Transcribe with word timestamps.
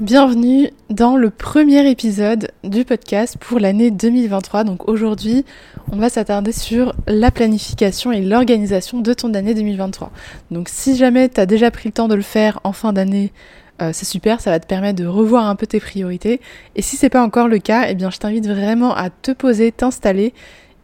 Bienvenue 0.00 0.68
dans 0.90 1.16
le 1.16 1.30
premier 1.30 1.88
épisode 1.90 2.50
du 2.64 2.84
podcast 2.84 3.38
pour 3.40 3.58
l'année 3.58 3.90
2023. 3.90 4.64
Donc 4.64 4.90
aujourd'hui, 4.90 5.46
on 5.90 5.96
va 5.96 6.10
s'attarder 6.10 6.52
sur 6.52 6.94
la 7.06 7.30
planification 7.30 8.12
et 8.12 8.20
l'organisation 8.20 9.00
de 9.00 9.14
ton 9.14 9.32
année 9.32 9.54
2023. 9.54 10.12
Donc 10.50 10.68
si 10.68 10.96
jamais 10.96 11.30
tu 11.30 11.40
as 11.40 11.46
déjà 11.46 11.70
pris 11.70 11.88
le 11.88 11.94
temps 11.94 12.08
de 12.08 12.14
le 12.14 12.20
faire 12.20 12.60
en 12.62 12.72
fin 12.72 12.92
d'année, 12.92 13.32
euh, 13.80 13.88
c'est 13.94 14.04
super, 14.04 14.42
ça 14.42 14.50
va 14.50 14.60
te 14.60 14.66
permettre 14.66 15.00
de 15.00 15.06
revoir 15.06 15.46
un 15.46 15.56
peu 15.56 15.66
tes 15.66 15.80
priorités. 15.80 16.42
Et 16.74 16.82
si 16.82 16.96
c'est 16.96 17.08
pas 17.08 17.22
encore 17.22 17.48
le 17.48 17.58
cas, 17.58 17.86
eh 17.88 17.94
bien 17.94 18.10
je 18.10 18.18
t'invite 18.18 18.46
vraiment 18.46 18.94
à 18.94 19.08
te 19.08 19.30
poser, 19.30 19.72
t'installer 19.72 20.34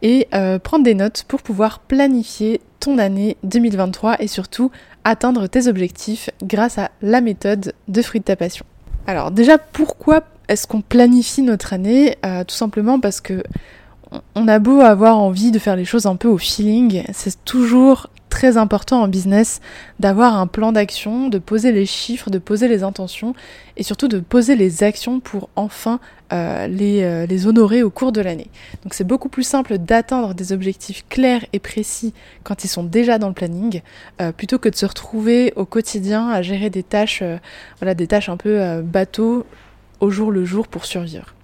et 0.01 0.27
euh, 0.33 0.57
prendre 0.57 0.85
des 0.85 0.95
notes 0.95 1.25
pour 1.27 1.43
pouvoir 1.43 1.81
planifier 1.81 2.61
ton 2.79 2.97
année 2.97 3.37
2023 3.43 4.23
et 4.23 4.27
surtout 4.27 4.71
atteindre 5.03 5.45
tes 5.45 5.67
objectifs 5.67 6.31
grâce 6.41 6.79
à 6.79 6.89
la 7.03 7.21
méthode 7.21 7.73
de 7.87 8.01
fruit 8.01 8.19
de 8.19 8.25
ta 8.25 8.35
passion. 8.35 8.65
Alors 9.07 9.31
déjà, 9.31 9.57
pourquoi 9.57 10.23
est-ce 10.47 10.67
qu'on 10.67 10.81
planifie 10.81 11.41
notre 11.41 11.73
année? 11.73 12.17
Euh, 12.25 12.43
Tout 12.43 12.55
simplement 12.55 12.99
parce 12.99 13.21
que 13.21 13.43
on 14.35 14.47
a 14.47 14.59
beau 14.59 14.81
avoir 14.81 15.17
envie 15.17 15.51
de 15.51 15.57
faire 15.59 15.75
les 15.75 15.85
choses 15.85 16.05
un 16.05 16.15
peu 16.15 16.27
au 16.27 16.37
feeling, 16.37 17.03
c'est 17.13 17.43
toujours 17.45 18.09
très 18.33 18.57
important 18.57 19.03
en 19.03 19.07
business 19.07 19.61
d'avoir 19.99 20.35
un 20.37 20.47
plan 20.47 20.71
d'action, 20.71 21.29
de 21.29 21.37
poser 21.37 21.71
les 21.71 21.85
chiffres, 21.85 22.31
de 22.31 22.39
poser 22.39 22.67
les 22.67 22.81
intentions 22.81 23.35
et 23.77 23.83
surtout 23.83 24.07
de 24.07 24.19
poser 24.19 24.55
les 24.55 24.81
actions 24.81 25.19
pour 25.19 25.49
enfin 25.55 25.99
euh, 26.31 26.65
les, 26.65 27.03
euh, 27.03 27.27
les, 27.27 27.45
honorer 27.45 27.83
au 27.83 27.91
cours 27.91 28.11
de 28.11 28.21
l'année. 28.21 28.49
Donc 28.81 28.95
c'est 28.95 29.03
beaucoup 29.03 29.29
plus 29.29 29.43
simple 29.43 29.77
d'atteindre 29.77 30.33
des 30.33 30.51
objectifs 30.51 31.05
clairs 31.09 31.45
et 31.53 31.59
précis 31.59 32.11
quand 32.43 32.63
ils 32.63 32.69
sont 32.69 32.83
déjà 32.83 33.19
dans 33.19 33.27
le 33.27 33.35
planning, 33.35 33.81
euh, 34.19 34.31
plutôt 34.31 34.57
que 34.57 34.67
de 34.67 34.75
se 34.75 34.87
retrouver 34.87 35.53
au 35.55 35.65
quotidien 35.65 36.29
à 36.29 36.41
gérer 36.41 36.71
des 36.71 36.81
tâches, 36.81 37.21
voilà, 37.79 37.93
des 37.93 38.07
tâches 38.07 38.29
un 38.29 38.37
peu 38.37 38.81
bateau 38.81 39.45
au 39.99 40.09
jour 40.09 40.31
le 40.31 40.43
jour 40.43 40.67
pour 40.67 40.85
survivre 40.85 41.35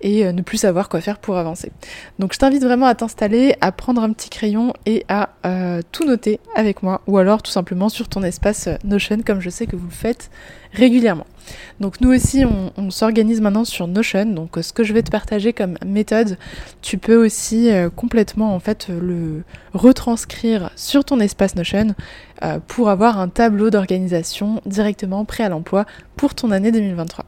et 0.00 0.26
euh, 0.26 0.32
ne 0.32 0.42
plus 0.42 0.58
savoir 0.58 0.88
quoi 0.88 1.00
faire 1.00 1.18
pour 1.18 1.36
avancer. 1.36 1.72
Donc 2.18 2.32
je 2.32 2.38
t'invite 2.38 2.62
vraiment 2.62 2.86
à 2.86 2.94
t'installer, 2.94 3.54
à 3.60 3.72
prendre 3.72 4.02
un 4.02 4.12
petit 4.12 4.30
crayon 4.30 4.72
et 4.84 5.04
à 5.08 5.30
euh, 5.44 5.80
tout 5.92 6.04
noter 6.04 6.40
avec 6.54 6.82
moi 6.82 7.00
ou 7.06 7.18
alors 7.18 7.42
tout 7.42 7.50
simplement 7.50 7.88
sur 7.88 8.08
ton 8.08 8.22
espace 8.22 8.68
euh, 8.68 8.76
Notion 8.84 9.18
comme 9.24 9.40
je 9.40 9.50
sais 9.50 9.66
que 9.66 9.76
vous 9.76 9.86
le 9.86 9.92
faites 9.92 10.30
régulièrement. 10.72 11.26
Donc 11.80 12.00
nous 12.00 12.12
aussi 12.12 12.44
on, 12.44 12.90
s'organise 12.90 13.40
maintenant 13.40 13.64
sur 13.64 13.86
Notion, 13.86 14.26
donc 14.26 14.58
ce 14.60 14.72
que 14.72 14.84
je 14.84 14.92
vais 14.92 15.02
te 15.02 15.10
partager 15.10 15.52
comme 15.52 15.76
méthode, 15.86 16.38
tu 16.82 16.98
peux 16.98 17.16
aussi 17.16 17.70
complètement 17.94 18.54
en 18.54 18.60
fait 18.60 18.88
le 18.88 19.44
retranscrire 19.72 20.70
sur 20.76 21.04
ton 21.04 21.20
espace 21.20 21.54
Notion 21.54 21.94
pour 22.66 22.90
avoir 22.90 23.18
un 23.18 23.28
tableau 23.28 23.70
d'organisation 23.70 24.60
directement 24.66 25.24
prêt 25.24 25.44
à 25.44 25.48
l'emploi 25.48 25.86
pour 26.16 26.34
ton 26.34 26.50
année 26.50 26.72
2023. 26.72 27.24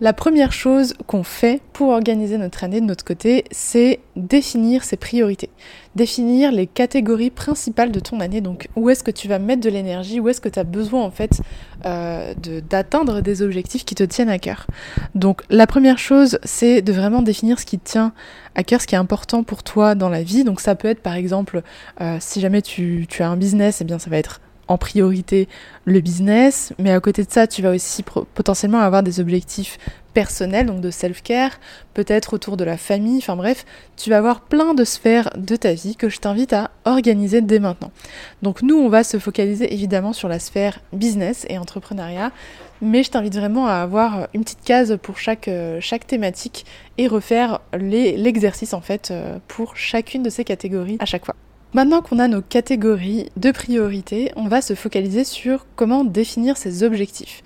La 0.00 0.12
première 0.12 0.52
chose 0.52 0.94
qu'on 1.08 1.24
fait 1.24 1.60
pour 1.72 1.88
organiser 1.88 2.38
notre 2.38 2.62
année 2.62 2.80
de 2.80 2.86
notre 2.86 3.04
côté, 3.04 3.44
c'est 3.50 3.98
définir 4.14 4.84
ses 4.84 4.96
priorités. 4.96 5.50
Définir 5.96 6.52
les 6.52 6.68
catégories 6.68 7.30
principales 7.30 7.90
de 7.90 7.98
ton 7.98 8.20
année. 8.20 8.40
Donc 8.40 8.68
où 8.76 8.90
est-ce 8.90 9.02
que 9.02 9.10
tu 9.10 9.26
vas 9.26 9.40
mettre 9.40 9.60
de 9.60 9.68
l'énergie, 9.68 10.20
où 10.20 10.28
est-ce 10.28 10.40
que 10.40 10.48
tu 10.48 10.60
as 10.60 10.64
besoin 10.64 11.02
en 11.02 11.10
fait 11.10 11.40
euh, 11.84 12.32
d'atteindre 12.70 13.22
des 13.22 13.42
objectifs 13.42 13.84
qui 13.84 13.96
te 13.96 14.04
tiennent 14.04 14.28
à 14.28 14.38
cœur? 14.38 14.68
Donc 15.16 15.42
la 15.50 15.66
première 15.66 15.98
chose, 15.98 16.38
c'est 16.44 16.80
de 16.80 16.92
vraiment 16.92 17.22
définir 17.22 17.58
ce 17.58 17.66
qui 17.66 17.80
te 17.80 17.90
tient 17.90 18.12
à 18.54 18.62
cœur, 18.62 18.80
ce 18.80 18.86
qui 18.86 18.94
est 18.94 18.98
important 18.98 19.42
pour 19.42 19.64
toi 19.64 19.96
dans 19.96 20.10
la 20.10 20.22
vie. 20.22 20.44
Donc 20.44 20.60
ça 20.60 20.76
peut 20.76 20.86
être 20.86 21.02
par 21.02 21.14
exemple, 21.14 21.62
euh, 22.00 22.18
si 22.20 22.40
jamais 22.40 22.62
tu, 22.62 23.08
as 23.18 23.28
un 23.28 23.36
business, 23.36 23.80
eh 23.80 23.84
bien 23.84 23.98
ça 23.98 24.10
va 24.10 24.18
être 24.18 24.40
en 24.68 24.78
priorité 24.78 25.48
le 25.84 26.00
business, 26.00 26.72
mais 26.78 26.92
à 26.92 27.00
côté 27.00 27.24
de 27.24 27.30
ça, 27.30 27.46
tu 27.46 27.62
vas 27.62 27.70
aussi 27.70 28.04
potentiellement 28.34 28.80
avoir 28.80 29.02
des 29.02 29.20
objectifs 29.20 29.78
personnels, 30.14 30.66
donc 30.66 30.80
de 30.80 30.90
self-care, 30.90 31.58
peut-être 31.94 32.34
autour 32.34 32.56
de 32.56 32.64
la 32.64 32.76
famille, 32.76 33.18
enfin 33.18 33.36
bref, 33.36 33.64
tu 33.96 34.10
vas 34.10 34.18
avoir 34.18 34.40
plein 34.40 34.74
de 34.74 34.84
sphères 34.84 35.30
de 35.36 35.56
ta 35.56 35.72
vie 35.72 35.96
que 35.96 36.08
je 36.08 36.18
t'invite 36.18 36.52
à 36.52 36.70
organiser 36.84 37.40
dès 37.40 37.60
maintenant. 37.60 37.90
Donc 38.42 38.62
nous, 38.62 38.76
on 38.76 38.88
va 38.88 39.04
se 39.04 39.18
focaliser 39.18 39.72
évidemment 39.72 40.12
sur 40.12 40.28
la 40.28 40.38
sphère 40.38 40.80
business 40.92 41.46
et 41.48 41.58
entrepreneuriat, 41.58 42.32
mais 42.80 43.02
je 43.02 43.10
t'invite 43.10 43.34
vraiment 43.34 43.66
à 43.66 43.74
avoir 43.74 44.28
une 44.34 44.44
petite 44.44 44.64
case 44.64 44.98
pour 45.02 45.18
chaque, 45.18 45.48
euh, 45.48 45.78
chaque 45.80 46.06
thématique 46.06 46.66
et 46.96 47.06
refaire 47.06 47.60
l'exercice 47.72 48.74
en 48.74 48.80
fait 48.80 49.10
euh, 49.10 49.38
pour 49.48 49.76
chacune 49.76 50.22
de 50.22 50.30
ces 50.30 50.44
catégories 50.44 50.96
à 51.00 51.04
chaque 51.06 51.24
fois. 51.24 51.34
Maintenant 51.74 52.00
qu'on 52.00 52.18
a 52.18 52.28
nos 52.28 52.40
catégories 52.40 53.28
de 53.36 53.50
priorité, 53.50 54.32
on 54.36 54.48
va 54.48 54.62
se 54.62 54.74
focaliser 54.74 55.24
sur 55.24 55.66
comment 55.76 56.02
définir 56.02 56.56
ces 56.56 56.82
objectifs. 56.82 57.42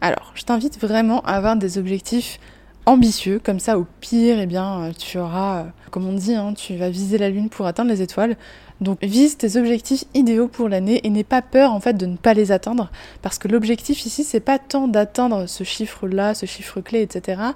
Alors, 0.00 0.30
je 0.36 0.44
t'invite 0.44 0.80
vraiment 0.80 1.22
à 1.22 1.32
avoir 1.32 1.56
des 1.56 1.76
objectifs 1.76 2.38
ambitieux, 2.86 3.40
comme 3.42 3.58
ça 3.58 3.76
au 3.76 3.84
pire, 4.00 4.38
eh 4.38 4.46
bien, 4.46 4.82
euh, 4.82 4.92
tu 4.96 5.18
auras, 5.18 5.62
euh, 5.62 5.64
comme 5.90 6.06
on 6.06 6.12
dit, 6.12 6.36
hein, 6.36 6.54
tu 6.54 6.76
vas 6.76 6.88
viser 6.88 7.18
la 7.18 7.30
lune 7.30 7.48
pour 7.48 7.66
atteindre 7.66 7.90
les 7.90 8.00
étoiles. 8.00 8.36
Donc 8.80 9.02
vise 9.02 9.38
tes 9.38 9.56
objectifs 9.56 10.04
idéaux 10.14 10.46
pour 10.46 10.68
l'année 10.68 11.00
et 11.04 11.10
n'aie 11.10 11.24
pas 11.24 11.42
peur 11.42 11.72
en 11.72 11.80
fait 11.80 11.94
de 11.94 12.06
ne 12.06 12.16
pas 12.16 12.34
les 12.34 12.52
atteindre, 12.52 12.90
parce 13.22 13.38
que 13.38 13.46
l'objectif 13.48 14.04
ici 14.04 14.24
c'est 14.24 14.40
pas 14.40 14.58
tant 14.58 14.88
d'atteindre 14.88 15.46
ce 15.46 15.62
chiffre-là, 15.62 16.34
ce 16.34 16.44
chiffre 16.44 16.80
clé, 16.80 17.00
etc 17.00 17.52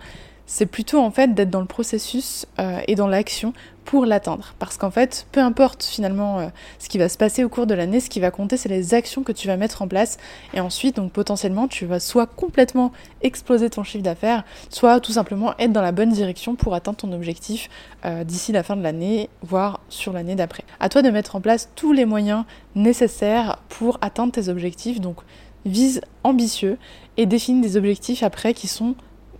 c'est 0.49 0.67
plutôt 0.67 0.99
en 0.99 1.11
fait 1.11 1.35
d'être 1.35 1.51
dans 1.51 1.61
le 1.61 1.67
processus 1.67 2.47
euh, 2.59 2.81
et 2.89 2.95
dans 2.97 3.07
l'action 3.07 3.53
pour 3.89 4.05
l'atteindre. 4.05 4.53
Parce 4.59 4.77
qu'en 4.77 4.91
fait, 4.91 5.27
peu 5.33 5.41
importe 5.41 5.83
finalement 5.83 6.41
euh, 6.41 6.49
ce 6.79 6.91
qui 6.91 6.99
va 6.99 7.09
se 7.09 7.17
passer 7.17 7.43
au 7.43 7.49
cours 7.49 7.67
de 7.67 7.73
l'année, 7.73 8.01
ce 8.01 8.11
qui 8.11 8.21
va 8.21 8.31
compter, 8.31 8.59
c'est 8.59 8.69
les 8.69 8.93
actions 8.93 9.23
que 9.23 9.33
tu 9.33 9.47
vas 9.47 9.57
mettre 9.57 9.81
en 9.81 9.89
place. 9.89 10.19
Et 10.53 10.61
ensuite, 10.61 10.97
donc 10.97 11.11
potentiellement, 11.11 11.69
tu 11.69 11.87
vas 11.87 11.99
soit 11.99 12.27
complètement 12.27 12.93
exploser 13.23 13.71
ton 13.71 13.85
chiffre 13.85 14.05
d'affaires, 14.05 14.45
soit 14.69 15.01
tout 15.01 15.13
simplement 15.13 15.55
être 15.59 15.73
dans 15.73 15.81
la 15.81 15.93
bonne 15.93 16.11
direction 16.11 16.55
pour 16.55 16.75
atteindre 16.75 16.99
ton 16.99 17.13
objectif 17.15 17.71
euh, 18.05 18.25
d'ici 18.25 18.53
la 18.53 18.63
fin 18.63 18.77
de 18.77 18.83
l'année, 18.83 19.31
voire 19.41 19.81
sur 19.89 20.13
l'année 20.13 20.35
d'après. 20.35 20.65
À 20.81 20.91
toi 20.91 21.01
de 21.01 21.09
mettre 21.09 21.35
en 21.35 21.41
place 21.41 21.71
tous 21.75 21.95
les 21.95 22.05
moyens 22.05 22.45
nécessaires 22.75 23.59
pour 23.71 23.97
atteindre 24.03 24.33
tes 24.33 24.51
objectifs. 24.51 25.01
Donc, 25.01 25.17
vise 25.65 26.03
ambitieux 26.25 26.77
et 27.17 27.25
définis 27.25 27.63
des 27.63 27.79
objectifs 27.79 28.23
après 28.23 28.53
qui 28.53 28.69
sont 28.69 28.97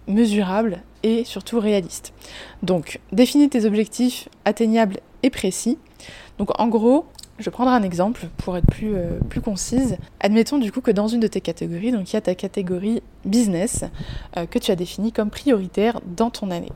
mesurables 0.09 0.83
et 1.03 1.25
surtout 1.25 1.61
réaliste. 1.61 2.13
Donc, 2.63 3.01
définis 3.13 3.49
tes 3.49 3.65
objectifs 3.65 4.29
atteignables 4.45 4.99
et 5.23 5.31
précis. 5.31 5.79
Donc, 6.39 6.59
en 6.61 6.69
gros, 6.69 7.07
je 7.39 7.51
prendre 7.51 7.71
un 7.71 7.83
exemple 7.83 8.29
pour 8.37 8.57
être 8.57 8.67
plus, 8.67 8.97
euh, 8.97 9.19
concise. 9.45 9.97
Admettons 10.19 10.59
du 10.59 10.73
coup 10.73 10.81
que 10.81 10.91
dans 10.91 11.07
une 11.07 11.21
de 11.21 11.29
tes 11.29 11.41
catégories, 11.41 11.93
donc 11.93 12.11
il 12.11 12.15
y 12.15 12.17
a 12.17 12.21
ta 12.21 12.35
catégorie 12.35 13.01
business 13.25 13.85
euh, 14.37 14.47
que 14.47 14.59
tu 14.59 14.73
as 14.73 14.77
définie 14.77 15.13
comme 15.13 15.31
prioritaire 15.31 16.01
dans 16.05 16.31
ton 16.31 16.51
année. 16.51 16.73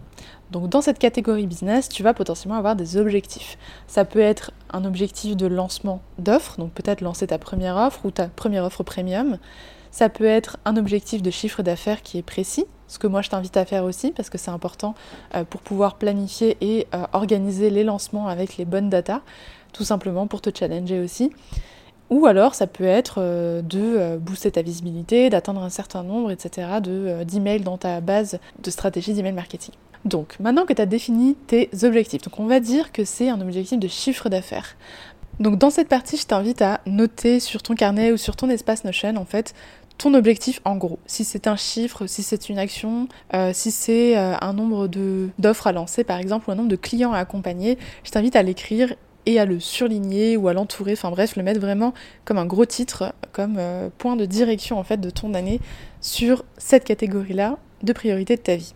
Donc 0.53 0.69
dans 0.69 0.81
cette 0.81 1.01
catégorie 1.01 1.47
business, 1.47 1.89
tu 1.89 2.05
vas 2.05 2.15
potentiellement 2.15 2.57
avoir 2.57 2.77
des 2.77 2.97
objectifs. 2.97 3.59
Ça 3.89 4.05
peut 4.05 4.21
être 4.21 4.53
un 4.71 4.85
objectif 4.85 5.37
de 5.37 5.47
lancement 5.47 6.01
d'offres, 6.19 6.59
donc 6.59 6.73
peut-être 6.73 7.01
lancer 7.01 7.27
ta 7.27 7.39
première 7.39 7.77
offre 7.77 8.07
ou 8.07 8.13
ta 8.13 8.29
première 8.29 8.65
offre 8.65 8.85
premium. 8.85 9.39
Ça 9.91 10.09
peut 10.09 10.25
être 10.25 10.59
un 10.65 10.77
objectif 10.77 11.23
de 11.23 11.31
chiffre 11.31 11.63
d'affaires 11.63 12.03
qui 12.03 12.19
est 12.19 12.23
précis, 12.23 12.67
ce 12.93 12.99
que 12.99 13.07
moi 13.07 13.23
je 13.23 13.31
t'invite 13.31 13.57
à 13.57 13.65
faire 13.65 13.85
aussi 13.85 14.11
parce 14.11 14.29
que 14.29 14.37
c'est 14.37 14.51
important 14.51 14.95
euh, 15.35 15.45
pour 15.45 15.63
pouvoir 15.63 15.95
planifier 15.95 16.59
et 16.61 16.87
euh, 16.95 17.05
organiser 17.15 17.71
les 17.71 17.85
lancements 17.85 18.29
avec 18.29 18.59
les 18.59 18.67
bonnes 18.67 18.91
datas, 18.91 19.23
tout 19.73 19.85
simplement 19.85 20.27
pour 20.27 20.43
te 20.43 20.51
challenger 20.57 21.01
aussi. 21.01 21.33
Ou 22.11 22.27
alors 22.27 22.55
ça 22.55 22.67
peut 22.67 22.85
être 22.85 23.15
euh, 23.19 23.63
de 23.63 24.19
booster 24.19 24.51
ta 24.51 24.61
visibilité, 24.61 25.31
d'atteindre 25.31 25.63
un 25.63 25.71
certain 25.71 26.03
nombre, 26.03 26.31
etc., 26.31 26.69
de, 26.83 27.25
d'emails 27.25 27.63
dans 27.63 27.79
ta 27.79 28.03
base 28.03 28.39
de 28.63 28.71
stratégie 28.71 29.15
d'email 29.15 29.33
marketing. 29.33 29.73
Donc 30.05 30.37
maintenant 30.39 30.67
que 30.67 30.75
tu 30.75 30.83
as 30.83 30.87
défini 30.87 31.35
tes 31.47 31.71
objectifs, 31.85 32.21
donc 32.21 32.39
on 32.39 32.47
va 32.47 32.61
dire 32.61 32.93
que 32.93 33.07
c'est 33.07 33.31
un 33.31 33.41
objectif 33.41 33.79
de 33.79 33.89
chiffre 33.89 34.29
d'affaires. 34.29 34.77
Donc 35.41 35.59
dans 35.59 35.71
cette 35.71 35.89
partie, 35.89 36.19
je 36.19 36.27
t'invite 36.27 36.61
à 36.61 36.81
noter 36.85 37.41
sur 37.41 37.63
ton 37.63 37.75
carnet 37.75 38.13
ou 38.13 38.19
sur 38.19 38.37
ton 38.37 38.51
espace 38.51 38.85
Notion 38.85 39.17
en 39.17 39.25
fait 39.25 39.55
objectif 40.15 40.61
en 40.65 40.77
gros. 40.77 40.99
Si 41.07 41.25
c'est 41.25 41.47
un 41.47 41.57
chiffre, 41.57 42.07
si 42.07 42.23
c'est 42.23 42.49
une 42.49 42.59
action, 42.59 43.09
euh, 43.35 43.53
si 43.53 43.71
c'est 43.71 44.17
un 44.17 44.53
nombre 44.53 44.89
d'offres 45.39 45.67
à 45.67 45.73
lancer 45.73 46.05
par 46.05 46.19
exemple 46.19 46.49
ou 46.49 46.53
un 46.53 46.57
nombre 46.57 46.69
de 46.69 46.77
clients 46.77 47.13
à 47.13 47.19
accompagner, 47.19 47.79
je 48.05 48.11
t'invite 48.11 48.37
à 48.37 48.43
l'écrire 48.43 48.95
et 49.27 49.39
à 49.39 49.45
le 49.45 49.61
surligner 49.61 50.37
ou 50.37 50.49
à 50.49 50.53
l'entourer, 50.53 50.93
enfin 50.93 51.11
bref, 51.11 51.37
le 51.37 51.43
mettre 51.43 51.61
vraiment 51.61 51.95
comme 52.25 52.39
un 52.39 52.47
gros 52.47 52.67
titre, 52.67 53.15
comme 53.33 53.57
euh, 53.59 53.89
point 53.99 54.17
de 54.17 54.27
direction 54.27 54.79
en 54.79 54.85
fait 54.85 55.01
de 55.01 55.11
ton 55.11 55.35
année 55.35 55.61
sur 56.01 56.45
cette 56.59 56.85
catégorie-là 56.85 57.59
de 57.83 57.93
priorité 57.93 58.37
de 58.37 58.43
ta 58.43 58.57
vie. 58.57 58.75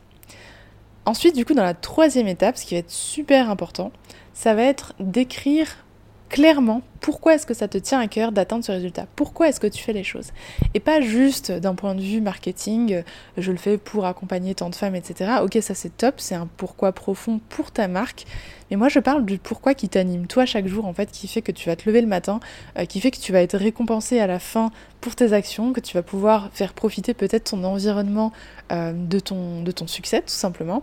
Ensuite, 1.04 1.36
du 1.36 1.44
coup, 1.44 1.54
dans 1.54 1.62
la 1.62 1.74
troisième 1.74 2.26
étape, 2.26 2.56
ce 2.56 2.64
qui 2.64 2.74
va 2.74 2.80
être 2.80 2.90
super 2.90 3.50
important, 3.50 3.92
ça 4.34 4.54
va 4.54 4.62
être 4.62 4.94
d'écrire 4.98 5.85
clairement 6.28 6.82
pourquoi 7.00 7.34
est-ce 7.34 7.46
que 7.46 7.54
ça 7.54 7.68
te 7.68 7.78
tient 7.78 8.00
à 8.00 8.08
cœur 8.08 8.32
d'atteindre 8.32 8.64
ce 8.64 8.72
résultat? 8.72 9.06
Pourquoi 9.14 9.48
est-ce 9.48 9.60
que 9.60 9.66
tu 9.66 9.82
fais 9.82 9.92
les 9.92 10.02
choses? 10.02 10.32
Et 10.74 10.80
pas 10.80 11.00
juste 11.00 11.52
d'un 11.52 11.74
point 11.74 11.94
de 11.94 12.00
vue 12.00 12.20
marketing, 12.20 13.02
je 13.36 13.52
le 13.52 13.58
fais 13.58 13.78
pour 13.78 14.06
accompagner 14.06 14.56
tant 14.56 14.70
de 14.70 14.74
femmes, 14.74 14.96
etc. 14.96 15.34
Ok, 15.42 15.56
ça 15.60 15.74
c'est 15.74 15.96
top, 15.96 16.14
c'est 16.18 16.34
un 16.34 16.48
pourquoi 16.56 16.90
profond 16.90 17.40
pour 17.48 17.70
ta 17.70 17.86
marque. 17.86 18.24
Mais 18.70 18.76
moi 18.76 18.88
je 18.88 18.98
parle 18.98 19.24
du 19.24 19.38
pourquoi 19.38 19.74
qui 19.74 19.88
t'anime 19.88 20.26
toi 20.26 20.46
chaque 20.46 20.66
jour, 20.66 20.86
en 20.86 20.92
fait, 20.92 21.10
qui 21.12 21.28
fait 21.28 21.42
que 21.42 21.52
tu 21.52 21.68
vas 21.68 21.76
te 21.76 21.88
lever 21.88 22.00
le 22.00 22.08
matin, 22.08 22.40
euh, 22.78 22.84
qui 22.84 23.00
fait 23.00 23.12
que 23.12 23.18
tu 23.18 23.30
vas 23.30 23.40
être 23.40 23.56
récompensé 23.56 24.18
à 24.18 24.26
la 24.26 24.40
fin 24.40 24.72
pour 25.00 25.14
tes 25.14 25.32
actions, 25.32 25.72
que 25.72 25.78
tu 25.78 25.94
vas 25.94 26.02
pouvoir 26.02 26.50
faire 26.52 26.72
profiter 26.72 27.14
peut-être 27.14 27.50
ton 27.50 27.62
environnement 27.62 28.32
euh, 28.72 28.92
de 28.92 29.20
ton 29.20 29.86
succès, 29.86 30.22
tout 30.22 30.26
simplement. 30.28 30.82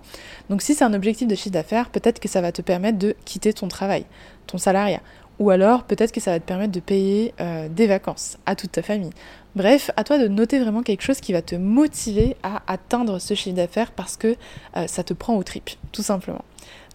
Donc 0.49 0.61
si 0.61 0.73
c'est 0.73 0.85
un 0.85 0.93
objectif 0.93 1.27
de 1.27 1.35
chiffre 1.35 1.51
d'affaires, 1.51 1.89
peut-être 1.89 2.21
que 2.21 2.29
ça 2.29 2.39
va 2.39 2.53
te 2.53 2.61
permettre 2.61 2.97
de 2.97 3.15
quitter 3.25 3.51
ton 3.51 3.67
travail, 3.67 4.05
ton 4.47 4.57
salariat 4.57 5.01
ou 5.39 5.49
alors 5.49 5.83
peut-être 5.83 6.11
que 6.11 6.21
ça 6.21 6.31
va 6.31 6.39
te 6.39 6.45
permettre 6.45 6.71
de 6.71 6.79
payer 6.79 7.33
euh, 7.41 7.67
des 7.69 7.87
vacances 7.87 8.37
à 8.45 8.55
toute 8.55 8.71
ta 8.71 8.81
famille. 8.81 9.11
Bref, 9.55 9.91
à 9.97 10.03
toi 10.03 10.17
de 10.17 10.27
noter 10.27 10.59
vraiment 10.59 10.83
quelque 10.83 11.01
chose 11.01 11.19
qui 11.19 11.33
va 11.33 11.41
te 11.41 11.55
motiver 11.55 12.35
à 12.43 12.61
atteindre 12.67 13.19
ce 13.19 13.33
chiffre 13.33 13.55
d'affaires 13.55 13.91
parce 13.91 14.17
que 14.17 14.35
euh, 14.77 14.87
ça 14.87 15.03
te 15.03 15.13
prend 15.13 15.35
au 15.35 15.43
trip, 15.43 15.69
tout 15.91 16.03
simplement. 16.03 16.43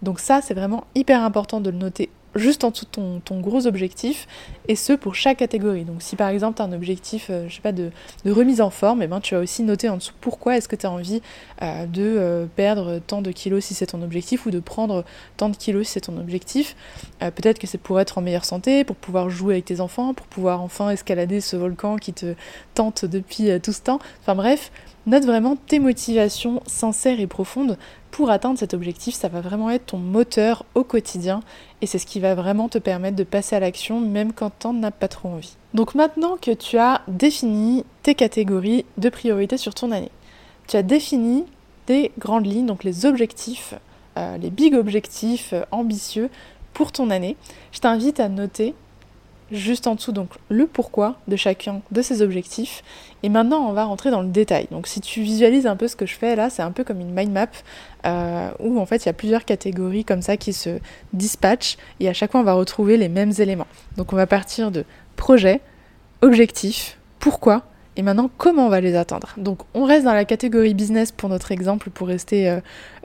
Donc 0.02 0.20
ça, 0.20 0.40
c'est 0.42 0.54
vraiment 0.54 0.84
hyper 0.94 1.22
important 1.22 1.60
de 1.60 1.70
le 1.70 1.76
noter 1.76 2.10
juste 2.38 2.64
en 2.64 2.70
dessous 2.70 2.87
de 2.87 3.20
ton, 3.20 3.40
gros 3.40 3.67
objectif, 3.67 4.26
et 4.67 4.76
ce 4.76 4.93
pour 4.93 5.14
chaque 5.14 5.38
catégorie. 5.38 5.85
Donc 5.85 6.02
si 6.02 6.17
par 6.17 6.29
exemple 6.29 6.56
tu 6.56 6.62
as 6.62 6.64
un 6.64 6.73
objectif, 6.73 7.29
euh, 7.31 7.49
je 7.49 7.56
sais 7.56 7.61
pas, 7.61 7.73
de, 7.73 7.90
remise 8.26 8.61
en 8.61 8.70
forme, 8.70 9.02
et 9.02 9.05
eh 9.05 9.08
ben, 9.08 9.20
tu 9.20 9.35
vas 9.35 9.40
aussi 9.40 9.62
noter 9.62 9.88
en 9.88 9.96
dessous 9.96 10.14
pourquoi 10.20 10.56
est-ce 10.56 10.69
que 10.69 10.76
tu 10.76 10.87
as 10.87 10.90
envie 10.90 11.23
euh, 11.62 11.87
de 11.87 12.02
euh, 12.02 12.46
perdre 12.56 13.00
tant 13.06 13.23
de 13.23 13.31
kilos 13.31 13.64
si 13.64 13.75
c'est 13.75 13.87
ton 13.87 14.02
objectif, 14.02 14.46
ou 14.46 14.50
de 14.50 14.61
prendre 14.61 15.05
tant 15.37 15.49
de 15.49 15.56
kilos 15.56 15.87
si 15.87 15.94
c'est 15.94 16.00
ton 16.00 16.17
objectif. 16.19 16.76
Peut-être 17.20 17.58
que 17.58 17.67
c'est 17.67 17.79
pour 17.79 18.00
être 18.00 18.19
en 18.19 18.20
meilleure 18.20 18.44
santé, 18.44 18.84
pour 18.84 18.96
pouvoir 18.96 19.29
jouer 19.31 19.55
avec 19.55 19.64
tes 19.64 19.81
enfants, 19.81 20.14
pour 20.14 20.26
pouvoir 20.26 20.62
enfin 20.62 20.91
escalader 20.91 21.41
ce 21.41 21.56
volcan 21.56 21.96
qui 21.96 22.12
te 22.12 22.34
tente 22.75 23.05
depuis 23.05 23.49
tout 23.61 23.73
ce 23.73 23.81
temps. 23.81 23.99
Enfin 24.20 24.34
bref, 24.34 24.70
note 25.06 25.25
vraiment 25.25 25.56
tes 25.56 25.79
motivations 25.79 26.62
sincères 26.67 27.20
et 27.20 27.26
profondes 27.26 27.76
pour 28.10 28.31
atteindre 28.31 28.58
cet 28.58 28.75
objectif, 28.75 29.14
ça 29.14 29.28
va 29.28 29.40
vraiment 29.40 29.70
être 29.70 29.87
ton 29.87 29.99
moteur 29.99 30.64
au 30.75 30.84
quotidien 30.84 31.40
et 31.81 31.87
c'est 31.87 31.99
ce 31.99 32.06
qui 32.06 32.20
va 32.20 32.34
vraiment 32.34 32.69
te 32.69 32.78
permettre 32.78 33.16
de 33.16 33.25
passer 33.25 33.56
à 33.56 33.60
l'action 33.60 34.00
même 34.00 34.32
quand 34.32 34.50
t'en 34.58 34.82
as 34.82 34.90
pas 34.90 35.08
trop 35.08 35.28
envie. 35.28 35.56
Donc 35.75 35.94
maintenant 35.94 36.37
que 36.40 36.50
tu 36.50 36.78
as 36.78 37.02
défini 37.08 37.84
tes 38.02 38.14
catégories 38.14 38.84
de 38.96 39.08
priorité 39.08 39.56
sur 39.56 39.75
ton 39.75 39.93
année, 39.93 40.10
tu 40.66 40.76
as 40.76 40.82
défini 40.82 41.44
tes 41.87 42.12
grandes 42.19 42.46
lignes, 42.46 42.66
donc 42.66 42.84
les 42.84 43.06
objectifs, 43.06 43.75
euh, 44.16 44.37
les 44.38 44.50
big 44.50 44.75
objectifs 44.75 45.52
euh, 45.52 45.62
ambitieux 45.70 46.31
pour 46.75 46.93
ton 46.93 47.10
année, 47.10 47.37
je 47.72 47.81
t'invite 47.81 48.20
à 48.20 48.28
noter 48.28 48.75
juste 49.50 49.86
en 49.86 49.94
dessous 49.94 50.12
donc 50.12 50.30
le 50.48 50.66
pourquoi 50.66 51.16
de 51.28 51.36
chacun 51.36 51.80
de 51.90 52.02
ces 52.02 52.22
objectifs. 52.22 52.82
Et 53.22 53.28
maintenant 53.28 53.68
on 53.68 53.72
va 53.72 53.84
rentrer 53.84 54.10
dans 54.10 54.22
le 54.22 54.28
détail. 54.28 54.68
Donc 54.70 54.86
si 54.86 55.00
tu 55.00 55.22
visualises 55.22 55.66
un 55.66 55.76
peu 55.76 55.88
ce 55.88 55.96
que 55.96 56.06
je 56.06 56.14
fais 56.14 56.36
là, 56.36 56.50
c'est 56.50 56.62
un 56.62 56.70
peu 56.70 56.84
comme 56.84 57.00
une 57.00 57.12
mind 57.12 57.32
map 57.32 57.46
euh, 58.06 58.50
où 58.60 58.78
en 58.78 58.86
fait 58.86 59.04
il 59.04 59.06
y 59.06 59.08
a 59.10 59.14
plusieurs 59.14 59.44
catégories 59.44 60.04
comme 60.04 60.22
ça 60.22 60.36
qui 60.36 60.52
se 60.52 60.78
dispatchent 61.12 61.76
et 62.00 62.08
à 62.08 62.12
chaque 62.12 62.32
fois 62.32 62.40
on 62.40 62.44
va 62.44 62.54
retrouver 62.54 62.96
les 62.96 63.08
mêmes 63.08 63.32
éléments. 63.38 63.66
Donc 63.96 64.12
on 64.12 64.16
va 64.16 64.26
partir 64.26 64.70
de 64.70 64.84
projet, 65.16 65.60
objectif, 66.22 66.98
pourquoi 67.18 67.64
et 67.98 68.02
maintenant 68.02 68.30
comment 68.38 68.66
on 68.66 68.68
va 68.68 68.80
les 68.80 68.94
atteindre. 68.94 69.34
Donc 69.36 69.58
on 69.74 69.84
reste 69.84 70.04
dans 70.04 70.14
la 70.14 70.24
catégorie 70.24 70.72
business 70.72 71.10
pour 71.10 71.28
notre 71.28 71.50
exemple 71.50 71.90
pour 71.90 72.06
rester 72.06 72.48
euh, 72.48 72.60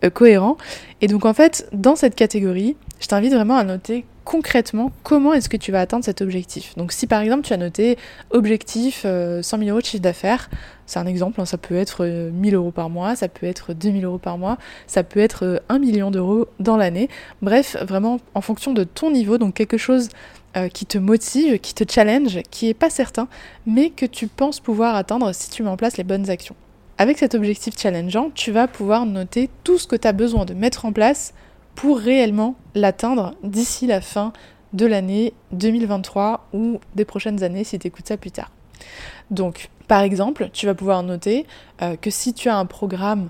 euh, 0.05 0.11
cohérent. 0.11 0.55
Et 1.01 1.07
donc 1.07 1.25
en 1.25 1.33
fait 1.33 1.67
dans 1.73 1.95
cette 1.95 2.13
catégorie, 2.13 2.77
je 3.03 3.09
t'invite 3.09 3.33
vraiment 3.33 3.57
à 3.57 3.65
noter 3.65 4.05
concrètement 4.23 4.93
comment 5.03 5.33
est-ce 5.33 5.49
que 5.49 5.57
tu 5.57 5.73
vas 5.73 5.81
atteindre 5.81 6.05
cet 6.05 6.21
objectif. 6.21 6.73
Donc 6.77 6.93
si 6.93 7.05
par 7.05 7.19
exemple 7.19 7.45
tu 7.45 7.51
as 7.51 7.57
noté 7.57 7.97
objectif 8.29 9.01
100 9.01 9.07
euh, 9.07 9.41
000 9.41 9.63
euros 9.63 9.81
de 9.81 9.85
chiffre 9.85 10.01
d'affaires, 10.01 10.49
c'est 10.85 10.99
un 10.99 11.05
exemple, 11.05 11.41
hein, 11.41 11.45
ça 11.45 11.57
peut 11.57 11.75
être 11.75 12.05
1000 12.05 12.55
euh, 12.55 12.57
euros 12.57 12.71
par 12.71 12.89
mois, 12.89 13.17
ça 13.17 13.27
peut 13.27 13.45
être 13.45 13.73
2000 13.73 14.05
euros 14.05 14.19
par 14.19 14.37
mois, 14.37 14.57
ça 14.87 15.03
peut 15.03 15.19
être 15.19 15.61
1 15.67 15.75
euh, 15.75 15.79
million 15.79 16.11
d'euros 16.11 16.47
dans 16.61 16.77
l'année. 16.77 17.09
Bref, 17.41 17.75
vraiment 17.81 18.21
en 18.35 18.41
fonction 18.41 18.71
de 18.71 18.85
ton 18.85 19.11
niveau, 19.11 19.37
donc 19.37 19.53
quelque 19.53 19.77
chose 19.77 20.07
qui 20.71 20.85
te 20.85 20.99
motive, 20.99 21.57
qui 21.57 21.73
te 21.73 21.83
challenge, 21.91 22.39
qui 22.51 22.69
est 22.69 22.75
pas 22.75 22.91
certain, 22.91 23.27
mais 23.65 23.89
que 23.89 24.05
tu 24.05 24.27
penses 24.27 24.59
pouvoir 24.59 24.95
atteindre 24.95 25.33
si 25.33 25.49
tu 25.49 25.63
mets 25.63 25.69
en 25.69 25.77
place 25.77 25.97
les 25.97 26.03
bonnes 26.03 26.29
actions. 26.29 26.55
Avec 26.99 27.17
cet 27.17 27.33
objectif 27.33 27.73
challengeant, 27.75 28.29
tu 28.35 28.51
vas 28.51 28.67
pouvoir 28.67 29.07
noter 29.07 29.49
tout 29.63 29.79
ce 29.79 29.87
que 29.87 29.95
tu 29.95 30.07
as 30.07 30.11
besoin 30.11 30.45
de 30.45 30.53
mettre 30.53 30.85
en 30.85 30.93
place 30.93 31.33
pour 31.75 31.97
réellement 31.97 32.55
l'atteindre 32.75 33.35
d'ici 33.43 33.87
la 33.87 34.01
fin 34.01 34.33
de 34.73 34.85
l'année 34.85 35.33
2023 35.51 36.47
ou 36.53 36.79
des 36.95 37.05
prochaines 37.05 37.43
années 37.43 37.63
si 37.63 37.77
tu 37.79 37.87
écoutes 37.87 38.07
ça 38.07 38.17
plus 38.17 38.31
tard. 38.31 38.51
Donc, 39.31 39.69
par 39.87 40.01
exemple, 40.01 40.49
tu 40.53 40.65
vas 40.65 40.73
pouvoir 40.73 41.03
noter 41.03 41.45
euh, 41.81 41.95
que 41.95 42.09
si 42.09 42.33
tu 42.33 42.49
as 42.49 42.57
un 42.57 42.65
programme 42.65 43.29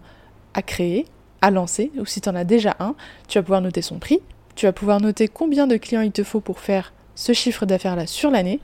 à 0.54 0.62
créer, 0.62 1.06
à 1.42 1.52
lancer, 1.52 1.92
ou 1.98 2.06
si 2.06 2.22
tu 2.22 2.30
en 2.30 2.36
as 2.36 2.44
déjà 2.44 2.76
un, 2.80 2.96
tu 3.28 3.38
vas 3.38 3.44
pouvoir 3.44 3.62
noter 3.62 3.82
son 3.82 4.00
prix, 4.00 4.20
tu 4.56 4.66
vas 4.66 4.72
pouvoir 4.72 5.02
noter 5.02 5.28
combien 5.28 5.68
de 5.68 5.78
clients 5.78 6.02
il 6.02 6.12
te 6.12 6.24
faut 6.24 6.40
pour 6.40 6.60
faire 6.60 6.94
ce 7.16 7.34
chiffre 7.34 7.66
d'affaires-là 7.66 8.08
sur 8.08 8.32
l'année, 8.32 8.60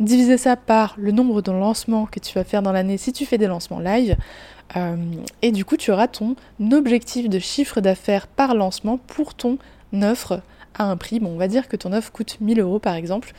diviser 0.00 0.36
ça 0.36 0.56
par 0.56 0.94
le 0.98 1.12
nombre 1.12 1.42
de 1.42 1.50
lancements 1.50 2.06
que 2.06 2.20
tu 2.20 2.34
vas 2.34 2.44
faire 2.44 2.62
dans 2.62 2.72
l'année 2.72 2.98
si 2.98 3.12
tu 3.12 3.26
fais 3.26 3.38
des 3.38 3.46
lancements 3.46 3.80
live, 3.80 4.16
euh, 4.76 4.96
et 5.42 5.52
du 5.52 5.64
coup, 5.64 5.76
tu 5.76 5.90
auras 5.90 6.08
ton 6.08 6.36
objectif 6.72 7.28
de 7.28 7.38
chiffre 7.38 7.80
d'affaires 7.80 8.26
par 8.26 8.54
lancement 8.54 8.98
pour 8.98 9.34
ton 9.34 9.58
offre 10.02 10.42
à 10.74 10.84
un 10.84 10.96
prix. 10.96 11.20
Bon, 11.20 11.30
on 11.30 11.38
va 11.38 11.48
dire 11.48 11.68
que 11.68 11.76
ton 11.76 11.92
offre 11.92 12.12
coûte 12.12 12.38
1000 12.40 12.60
euros 12.60 12.78
par 12.78 12.94
exemple. 12.94 13.32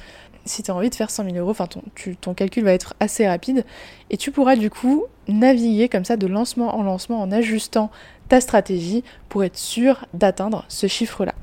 Si 0.46 0.64
tu 0.64 0.72
as 0.72 0.76
envie 0.76 0.90
de 0.90 0.96
faire 0.96 1.12
100 1.12 1.26
000 1.26 1.36
euros, 1.38 1.52
enfin 1.52 1.68
ton, 1.68 1.84
ton 2.22 2.34
calcul 2.34 2.64
va 2.64 2.74
être 2.74 2.96
assez 3.00 3.28
rapide 3.28 3.66
et 4.10 4.18
tu 4.18 4.32
pourras 4.32 4.56
du 4.56 4.70
coup 4.70 5.04
naviguer 5.28 5.90
comme 5.90 6.06
ça 6.06 6.18
de 6.18 6.26
lancement 6.26 6.76
en 6.76 6.82
lancement 6.82 7.22
en 7.22 7.32
ajustant 7.32 7.92
ta 8.30 8.40
stratégie 8.42 9.04
pour 9.28 9.44
être 9.44 9.58
sûr 9.58 10.06
d'atteindre 10.14 10.64
ce 10.70 10.88
chiffre-là. 10.88 11.34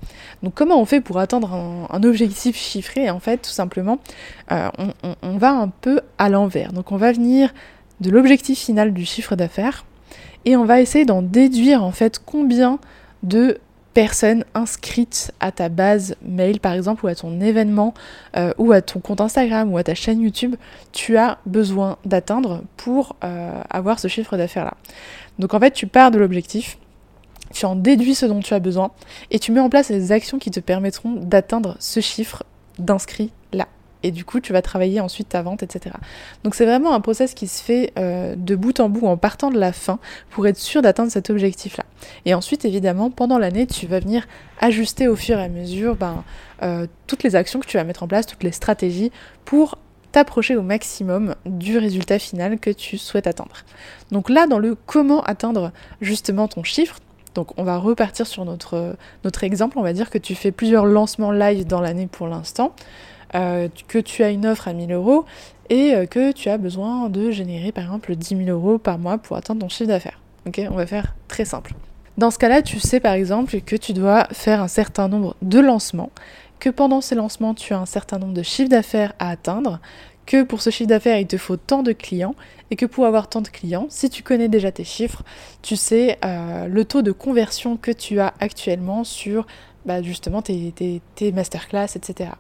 Donc 0.43 0.55
comment 0.55 0.81
on 0.81 0.85
fait 0.85 1.01
pour 1.01 1.19
atteindre 1.19 1.53
un, 1.53 2.03
objectif 2.03 2.57
chiffré 2.57 3.11
En 3.11 3.21
fait, 3.21 3.39
tout 3.39 3.51
simplement, 3.51 3.99
euh, 4.53 4.71
on, 5.23 5.37
va 5.37 5.51
un 5.51 5.69
peu 5.69 6.01
à 6.19 6.29
l'envers. 6.29 6.73
Donc 6.73 6.93
on 6.93 6.97
va 6.97 7.13
venir 7.13 7.53
de 8.01 8.11
l'objectif 8.11 8.59
final 8.59 8.93
du 8.93 9.05
chiffre 9.05 9.37
d'affaires 9.37 9.85
et 10.45 10.57
on 10.57 10.65
va 10.65 10.81
essayer 10.81 11.05
d'en 11.05 11.23
déduire 11.23 11.83
en 11.83 11.93
fait 11.93 12.21
combien 12.25 12.79
de 13.23 13.59
personnes 13.95 14.45
inscrites 14.55 15.33
à 15.41 15.53
ta 15.53 15.71
base 15.71 16.17
mail 16.21 16.61
par 16.61 16.75
exemple 16.75 17.07
ou 17.07 17.09
à 17.09 17.15
ton 17.15 17.41
événement 17.41 17.95
euh, 18.37 18.53
ou 18.59 18.73
à 18.73 18.83
ton 18.83 19.01
compte 19.01 19.23
Instagram 19.23 19.73
ou 19.73 19.79
à 19.79 19.85
ta 19.85 19.95
chaîne 19.95 20.21
YouTube 20.21 20.55
tu 20.93 21.17
as 21.17 21.39
besoin 21.47 21.97
d'atteindre 22.05 22.63
pour 22.77 23.17
euh, 23.25 23.63
avoir 23.71 23.99
ce 23.99 24.09
chiffre 24.09 24.37
d'affaires 24.37 24.67
là. 24.67 24.75
Donc 25.39 25.55
en 25.55 25.61
fait 25.61 25.71
tu 25.71 25.87
pars 25.87 26.11
de 26.11 26.19
l'objectif, 26.19 26.77
tu 27.55 27.65
en 27.65 27.75
déduis 27.75 28.15
ce 28.15 28.27
dont 28.27 28.41
tu 28.41 28.53
as 28.53 28.59
besoin 28.59 28.91
et 29.31 29.39
tu 29.39 29.51
mets 29.51 29.61
en 29.61 29.71
place 29.71 29.89
les 29.89 30.13
actions 30.13 30.39
qui 30.39 30.51
te 30.51 30.61
permettront 30.61 31.15
d'atteindre 31.15 31.77
ce 31.81 32.01
chiffre 32.01 32.43
d'inscrits 32.79 33.33
là 33.55 33.67
et 34.03 34.11
du 34.11 34.25
coup 34.25 34.41
tu 34.41 34.53
vas 34.53 34.63
travailler 34.63 35.01
ensuite 35.01 35.29
ta 35.31 35.43
vente, 35.43 35.63
etc. 35.63 35.97
Donc 36.45 36.55
c'est 36.55 36.67
vraiment 36.67 36.95
un 36.95 37.01
process 37.01 37.35
qui 37.35 37.49
se 37.49 37.63
fait 37.63 37.93
euh, 37.99 38.35
de 38.37 38.55
bout 38.55 38.81
en 38.81 38.89
bout 38.89 39.07
en 39.07 39.17
partant 39.17 39.51
de 39.51 39.59
la 39.59 39.73
fin 39.73 39.99
pour 40.31 40.47
être 40.47 40.59
sûr 40.59 40.83
d'atteindre 40.83 41.11
cet 41.11 41.31
objectif-là. 41.31 41.85
Et 42.25 42.35
ensuite 42.35 42.65
évidemment 42.65 43.11
pendant 43.11 43.39
l'année 43.39 43.67
tu 43.67 43.87
vas 43.87 44.01
venir 44.01 44.27
ajuster 44.61 45.09
au 45.09 45.17
fur 45.17 45.39
et 45.39 45.45
à 45.45 45.49
mesure 45.49 45.97
ben, 45.97 46.25
euh, 46.63 46.87
toutes 47.07 47.23
les 47.23 47.37
actions 47.37 47.61
que 47.61 47.67
tu 47.67 47.77
vas 47.77 47.85
mettre 47.85 48.03
en 48.03 48.09
place, 48.09 48.27
toutes 48.27 48.43
les 48.43 48.53
stratégies 48.53 49.13
pour 49.45 49.79
t'approcher 50.13 50.57
au 50.57 50.63
maximum 50.63 51.35
du 51.45 51.77
résultat 51.79 52.19
final 52.19 52.59
que 52.59 52.71
tu 52.71 52.97
souhaites 52.97 53.27
atteindre. 53.27 53.65
Donc 54.11 54.31
là 54.31 54.47
dans 54.47 54.59
le 54.59 54.75
comment 54.75 55.23
atteindre 55.23 55.73
justement 56.01 56.49
ton 56.49 56.63
chiffre, 56.63 56.99
donc 57.37 57.53
on 57.59 57.65
va 57.65 57.77
repartir 57.77 58.27
sur 58.27 58.47
notre, 58.47 58.97
notre 59.23 59.45
exemple, 59.45 59.79
on 59.79 59.83
va 59.83 59.93
dire 59.93 60.09
que 60.09 60.17
tu 60.17 60.35
fais 60.35 60.51
plusieurs 60.51 60.87
lancements 60.87 61.33
live 61.33 61.67
dans 61.67 61.83
l'année 61.83 62.09
pour 62.11 62.27
l'instant. 62.27 62.75
Que 63.33 63.99
tu 63.99 64.23
as 64.23 64.31
une 64.31 64.47
offre 64.47 64.69
à 64.69 64.73
1000 64.73 64.93
euros 64.93 65.25
et 65.69 65.95
que 66.11 66.33
tu 66.33 66.49
as 66.49 66.59
besoin 66.59 67.09
de 67.09 67.31
générer 67.31 67.73
par 67.73 67.85
exemple 67.85 68.15
10 68.15 68.45
000 68.45 68.51
euros 68.51 68.79
par 68.79 68.99
mois 68.99 69.19
pour 69.19 69.37
atteindre 69.37 69.61
ton 69.61 69.69
chiffre 69.69 69.89
d'affaires. 69.89 70.21
Ok, 70.47 70.61
on 70.71 70.77
va 70.77 70.87
faire 70.87 71.15
très 71.29 71.45
simple. 71.45 71.75
Dans 72.19 72.31
ce 72.31 72.39
cas-là, 72.39 72.63
tu 72.63 72.79
sais 72.79 73.01
par 73.01 73.13
exemple 73.13 73.61
que 73.61 73.77
tu 73.77 73.93
dois 73.93 74.27
faire 74.31 74.63
un 74.63 74.69
certain 74.69 75.09
nombre 75.09 75.37
de 75.43 75.61
lancements, 75.61 76.11
que 76.61 76.71
pendant 76.71 77.01
ces 77.01 77.15
lancements, 77.15 77.55
tu 77.55 77.75
as 77.75 77.79
un 77.79 77.87
certain 77.87 78.19
nombre 78.19 78.33
de 78.33 78.43
chiffres 78.43 78.71
d'affaires 78.71 79.13
à 79.19 79.31
atteindre, 79.31 79.81
que 80.25 80.43
pour 80.43 80.63
ce 80.63 80.71
chiffre 80.71 80.89
d'affaires, 80.89 81.19
il 81.19 81.27
te 81.27 81.37
faut 81.37 81.57
tant 81.57 81.83
de 81.83 81.93
clients, 81.93 82.35
et 82.71 82.77
que 82.77 82.87
pour 82.87 83.07
avoir 83.07 83.29
tant 83.29 83.43
de 83.43 83.49
clients, 83.49 83.87
si 83.91 84.11
tu 84.11 84.23
connais 84.23 84.49
déjà 84.49 84.73
tes 84.73 84.85
chiffres, 84.85 85.23
tu 85.63 85.77
sais 85.77 86.19
euh, 86.25 86.67
le 86.67 86.85
taux 86.85 87.03
de 87.03 87.13
conversion 87.13 87.77
que 87.77 87.93
tu 87.93 88.19
as 88.19 88.35
actuellement 88.41 89.05
sur 89.05 89.47
bah, 89.87 90.03
justement 90.03 90.43
tes, 90.43 90.73
tes 91.15 91.33
masterclass, 91.33 91.97
etc. 91.97 92.31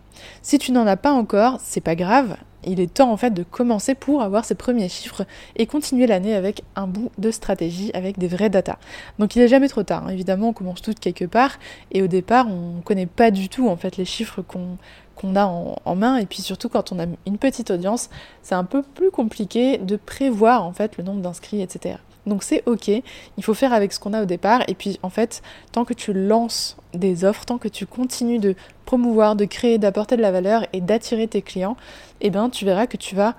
Si 0.43 0.59
tu 0.59 0.73
n'en 0.73 0.87
as 0.87 0.97
pas 0.97 1.12
encore, 1.12 1.59
c'est 1.62 1.81
pas 1.81 1.95
grave, 1.95 2.37
il 2.67 2.81
est 2.81 2.93
temps 2.93 3.11
en 3.11 3.17
fait 3.17 3.31
de 3.31 3.43
commencer 3.45 3.95
pour 3.95 4.23
avoir 4.23 4.45
ses 4.45 4.55
premiers 4.55 4.88
chiffres 4.88 5.25
et 5.55 5.67
continuer 5.67 6.07
l'année 6.07 6.35
avec 6.35 6.62
un 6.75 6.87
bout 6.87 7.11
de 7.19 7.31
stratégie, 7.31 7.91
avec 7.95 8.19
des 8.19 8.29
vraies 8.29 8.50
datas. 8.50 8.79
Donc 9.19 9.37
il 9.37 9.38
n'est 9.43 9.49
jamais 9.49 9.69
trop 9.69 9.85
tard, 9.85 10.07
hein. 10.07 10.11
évidemment 10.11 10.49
on 10.49 10.53
commence 10.53 10.83
toutes 10.83 11.00
quelque 11.00 11.25
part 11.25 11.59
et 11.93 12.03
au 12.03 12.09
départ 12.09 12.47
on 12.49 12.79
ne 12.79 12.83
connaît 12.83 13.07
pas 13.07 13.31
du 13.31 13.49
tout 13.49 13.69
en 13.69 13.76
fait 13.76 13.97
les 13.97 14.05
chiffres 14.05 14.43
qu'on 14.43 15.37
a 15.37 15.47
en, 15.47 15.76
en, 15.85 15.95
main 15.95 16.17
et 16.17 16.26
puis 16.26 16.43
surtout 16.43 16.69
quand 16.69 16.93
on 16.93 16.99
a 16.99 17.07
une 17.26 17.38
petite 17.38 17.71
audience 17.71 18.11
c'est 18.43 18.55
un 18.55 18.65
peu 18.65 18.83
plus 18.83 19.11
compliqué 19.11 19.79
de 19.79 19.97
prévoir 19.97 20.65
en 20.65 20.73
fait 20.73 20.97
le 20.97 21.05
nombre 21.05 21.21
d'inscrits 21.21 21.62
etc. 21.62 21.97
Donc 22.26 22.42
c'est 22.42 22.62
ok, 22.66 22.88
il 22.88 23.45
faut 23.45 23.54
faire 23.54 23.73
avec 23.73 23.92
ce 23.92 24.00
qu'on 24.00 24.12
a 24.12 24.23
au 24.23 24.26
départ 24.26 24.62
et 24.66 24.75
puis 24.75 24.99
en 25.02 25.11
fait 25.11 25.42
tant 25.73 25.85
que 25.85 25.95
tu 25.95 26.12
lances 26.12 26.76
des 26.92 27.25
offres, 27.25 27.45
tant 27.45 27.59
que 27.59 27.68
tu 27.68 27.87
continues 27.87 28.40
de 28.40 28.56
promouvoir, 28.85 29.37
de 29.37 29.45
créer, 29.45 29.78
d'apporter 29.78 30.16
de 30.16 30.23
la 30.23 30.33
valeur 30.33 30.66
et 30.73 30.80
d'attirer 30.80 31.28
tes 31.28 31.42
clients, 31.42 31.76
eh 32.21 32.30
bien 32.30 32.50
tu 32.50 32.64
verras 32.64 32.87
que 32.87 32.97
tu 32.97 33.14
vas 33.14 33.37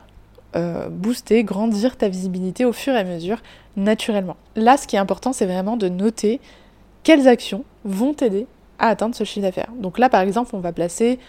euh, 0.56 0.88
booster, 0.89 1.44
grandir 1.44 1.98
ta 1.98 2.08
visibilité 2.08 2.63
au 2.63 2.72
fur 2.72 2.94
et 2.94 3.00
à 3.00 3.03
mesure 3.03 3.41
naturellement. 3.75 4.38
Là 4.56 4.77
ce 4.77 4.88
qui 4.88 4.96
est 4.96 5.00
important 5.00 5.34
c'est 5.34 5.46
vraiment 5.46 5.75
de 5.75 5.89
noter 5.89 6.39
quelles 7.03 7.27
actions 7.27 7.65
vont 7.84 8.13
t'aider 8.13 8.48
à 8.79 8.88
atteindre 8.88 9.15
ce 9.15 9.25
chiffre 9.25 9.46
d'affaires. 9.46 9.72
Donc 9.77 10.00
là 10.00 10.08
par 10.08 10.22
exemple 10.22 10.56
on 10.56 10.60
va 10.60 10.72
placer 10.72 11.20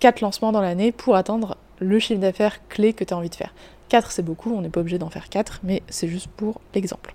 4 0.00 0.20
lancements 0.20 0.52
dans 0.52 0.60
l'année 0.60 0.92
pour 0.92 1.16
atteindre 1.16 1.56
le 1.80 1.98
chiffre 1.98 2.20
d'affaires 2.20 2.66
clé 2.68 2.92
que 2.92 3.04
tu 3.04 3.14
as 3.14 3.16
envie 3.16 3.30
de 3.30 3.34
faire. 3.34 3.54
4 3.88 4.10
c'est 4.10 4.22
beaucoup, 4.22 4.54
on 4.54 4.60
n'est 4.60 4.68
pas 4.68 4.80
obligé 4.80 4.98
d'en 4.98 5.10
faire 5.10 5.28
4, 5.28 5.60
mais 5.64 5.82
c'est 5.88 6.08
juste 6.08 6.28
pour 6.28 6.60
l'exemple. 6.74 7.14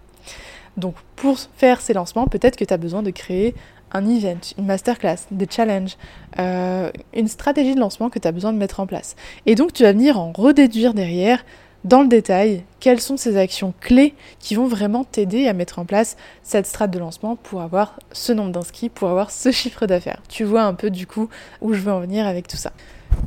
Donc 0.78 0.96
pour 1.16 1.38
faire 1.56 1.82
ces 1.82 1.94
lancements, 1.94 2.28
peut-être 2.28 2.56
que 2.56 2.66
tu 2.66 2.74
as 2.74 2.78
besoin 2.78 3.04
de 3.04 3.12
créer 3.12 3.54
un 3.92 4.08
event, 4.08 4.40
une 4.58 4.66
masterclass, 4.66 5.28
des 5.30 5.48
challenges, 5.50 5.98
euh, 6.40 6.92
une 7.14 7.28
stratégie 7.28 7.76
de 7.76 7.80
lancement 7.80 8.10
que 8.10 8.18
tu 8.18 8.28
as 8.28 8.32
besoin 8.32 8.52
de 8.52 8.58
mettre 8.58 8.80
en 8.80 8.88
place. 8.88 9.16
Et 9.46 9.56
donc 9.56 9.72
tu 9.72 9.84
vas 9.84 9.92
venir 9.92 10.20
en 10.20 10.32
redéduire 10.32 10.96
derrière 10.96 11.46
dans 11.84 12.02
le 12.02 12.08
détail 12.08 12.64
quelles 12.80 13.02
sont 13.02 13.18
ces 13.18 13.38
actions 13.38 13.74
clés 13.82 14.16
qui 14.40 14.56
vont 14.56 14.68
vraiment 14.68 15.04
t'aider 15.04 15.48
à 15.48 15.54
mettre 15.54 15.80
en 15.80 15.86
place 15.86 16.16
cette 16.42 16.66
strate 16.66 16.92
de 16.92 17.00
lancement 17.00 17.36
pour 17.36 17.62
avoir 17.62 18.00
ce 18.14 18.32
nombre 18.32 18.52
d'inscrits, 18.52 18.90
pour 18.90 19.10
avoir 19.10 19.32
ce 19.32 19.52
chiffre 19.52 19.86
d'affaires. 19.86 20.22
Tu 20.30 20.44
vois 20.44 20.64
un 20.64 20.74
peu 20.74 20.90
du 20.90 21.06
coup 21.06 21.30
où 21.62 21.74
je 21.74 21.82
veux 21.82 21.92
en 21.92 22.00
venir 22.00 22.26
avec 22.26 22.48
tout 22.48 22.58
ça. 22.58 22.72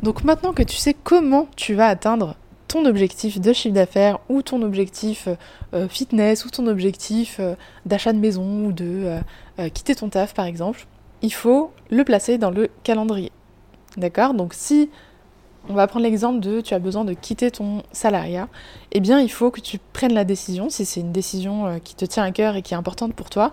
Donc 0.03 0.25
maintenant 0.25 0.53
que 0.53 0.63
tu 0.63 0.77
sais 0.77 0.95
comment 0.95 1.49
tu 1.57 1.75
vas 1.75 1.89
atteindre 1.89 2.37
ton 2.69 2.85
objectif 2.85 3.41
de 3.41 3.53
chiffre 3.53 3.75
d'affaires 3.75 4.19
ou 4.29 4.43
ton 4.43 4.63
objectif 4.63 5.29
euh, 5.75 5.89
fitness 5.89 6.45
ou 6.45 6.51
ton 6.51 6.67
objectif 6.67 7.37
euh, 7.41 7.55
d'achat 7.87 8.13
de 8.13 8.19
maison 8.19 8.67
ou 8.67 8.73
de 8.73 9.19
euh, 9.59 9.69
quitter 9.71 9.95
ton 9.95 10.09
taf 10.09 10.35
par 10.35 10.47
exemple, 10.47 10.87
il 11.23 11.33
faut 11.33 11.71
le 11.91 12.05
placer 12.05 12.39
dans 12.39 12.51
le 12.51 12.69
calendrier. 12.83 13.33
D'accord? 13.97 14.35
Donc 14.35 14.53
si 14.55 14.91
on 15.69 15.75
va 15.75 15.87
prendre 15.87 16.05
l'exemple 16.05 16.41
de 16.41 16.61
tu 16.61 16.75
as 16.75 16.79
besoin 16.79 17.05
de 17.05 17.15
quitter 17.15 17.51
ton 17.51 17.83
salariat, 17.93 18.49
eh 18.93 19.01
bien 19.01 19.21
il 19.21 19.31
faut 19.31 19.51
que 19.51 19.61
tu 19.61 19.79
prennes 19.93 20.15
la 20.15 20.25
décision, 20.25 20.71
si 20.71 20.85
c'est 20.85 21.01
une 21.01 21.13
décision 21.13 21.81
qui 21.83 21.97
te 21.97 22.05
tient 22.05 22.23
à 22.23 22.31
cœur 22.31 22.55
et 22.55 22.63
qui 22.63 22.75
est 22.75 22.77
importante 22.77 23.15
pour 23.15 23.31
toi, 23.31 23.51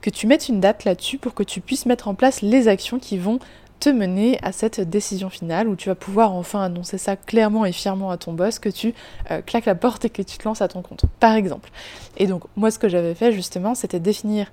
que 0.00 0.10
tu 0.10 0.28
mettes 0.28 0.48
une 0.48 0.60
date 0.60 0.84
là-dessus 0.84 1.18
pour 1.18 1.34
que 1.34 1.42
tu 1.42 1.60
puisses 1.60 1.86
mettre 1.86 2.06
en 2.06 2.14
place 2.14 2.42
les 2.42 2.68
actions 2.68 3.00
qui 3.00 3.18
vont 3.18 3.40
te 3.80 3.88
mener 3.88 4.38
à 4.42 4.52
cette 4.52 4.80
décision 4.80 5.28
finale 5.28 5.68
où 5.68 5.76
tu 5.76 5.88
vas 5.88 5.94
pouvoir 5.94 6.32
enfin 6.32 6.62
annoncer 6.62 6.98
ça 6.98 7.16
clairement 7.16 7.64
et 7.64 7.72
fièrement 7.72 8.10
à 8.10 8.16
ton 8.16 8.32
boss 8.32 8.58
que 8.58 8.68
tu 8.68 8.94
euh, 9.30 9.42
claques 9.42 9.66
la 9.66 9.74
porte 9.74 10.04
et 10.04 10.10
que 10.10 10.22
tu 10.22 10.38
te 10.38 10.44
lances 10.44 10.62
à 10.62 10.68
ton 10.68 10.82
compte, 10.82 11.04
par 11.20 11.34
exemple. 11.34 11.70
Et 12.16 12.26
donc 12.26 12.44
moi 12.56 12.70
ce 12.70 12.78
que 12.78 12.88
j'avais 12.88 13.14
fait 13.14 13.32
justement 13.32 13.74
c'était 13.74 14.00
définir 14.00 14.50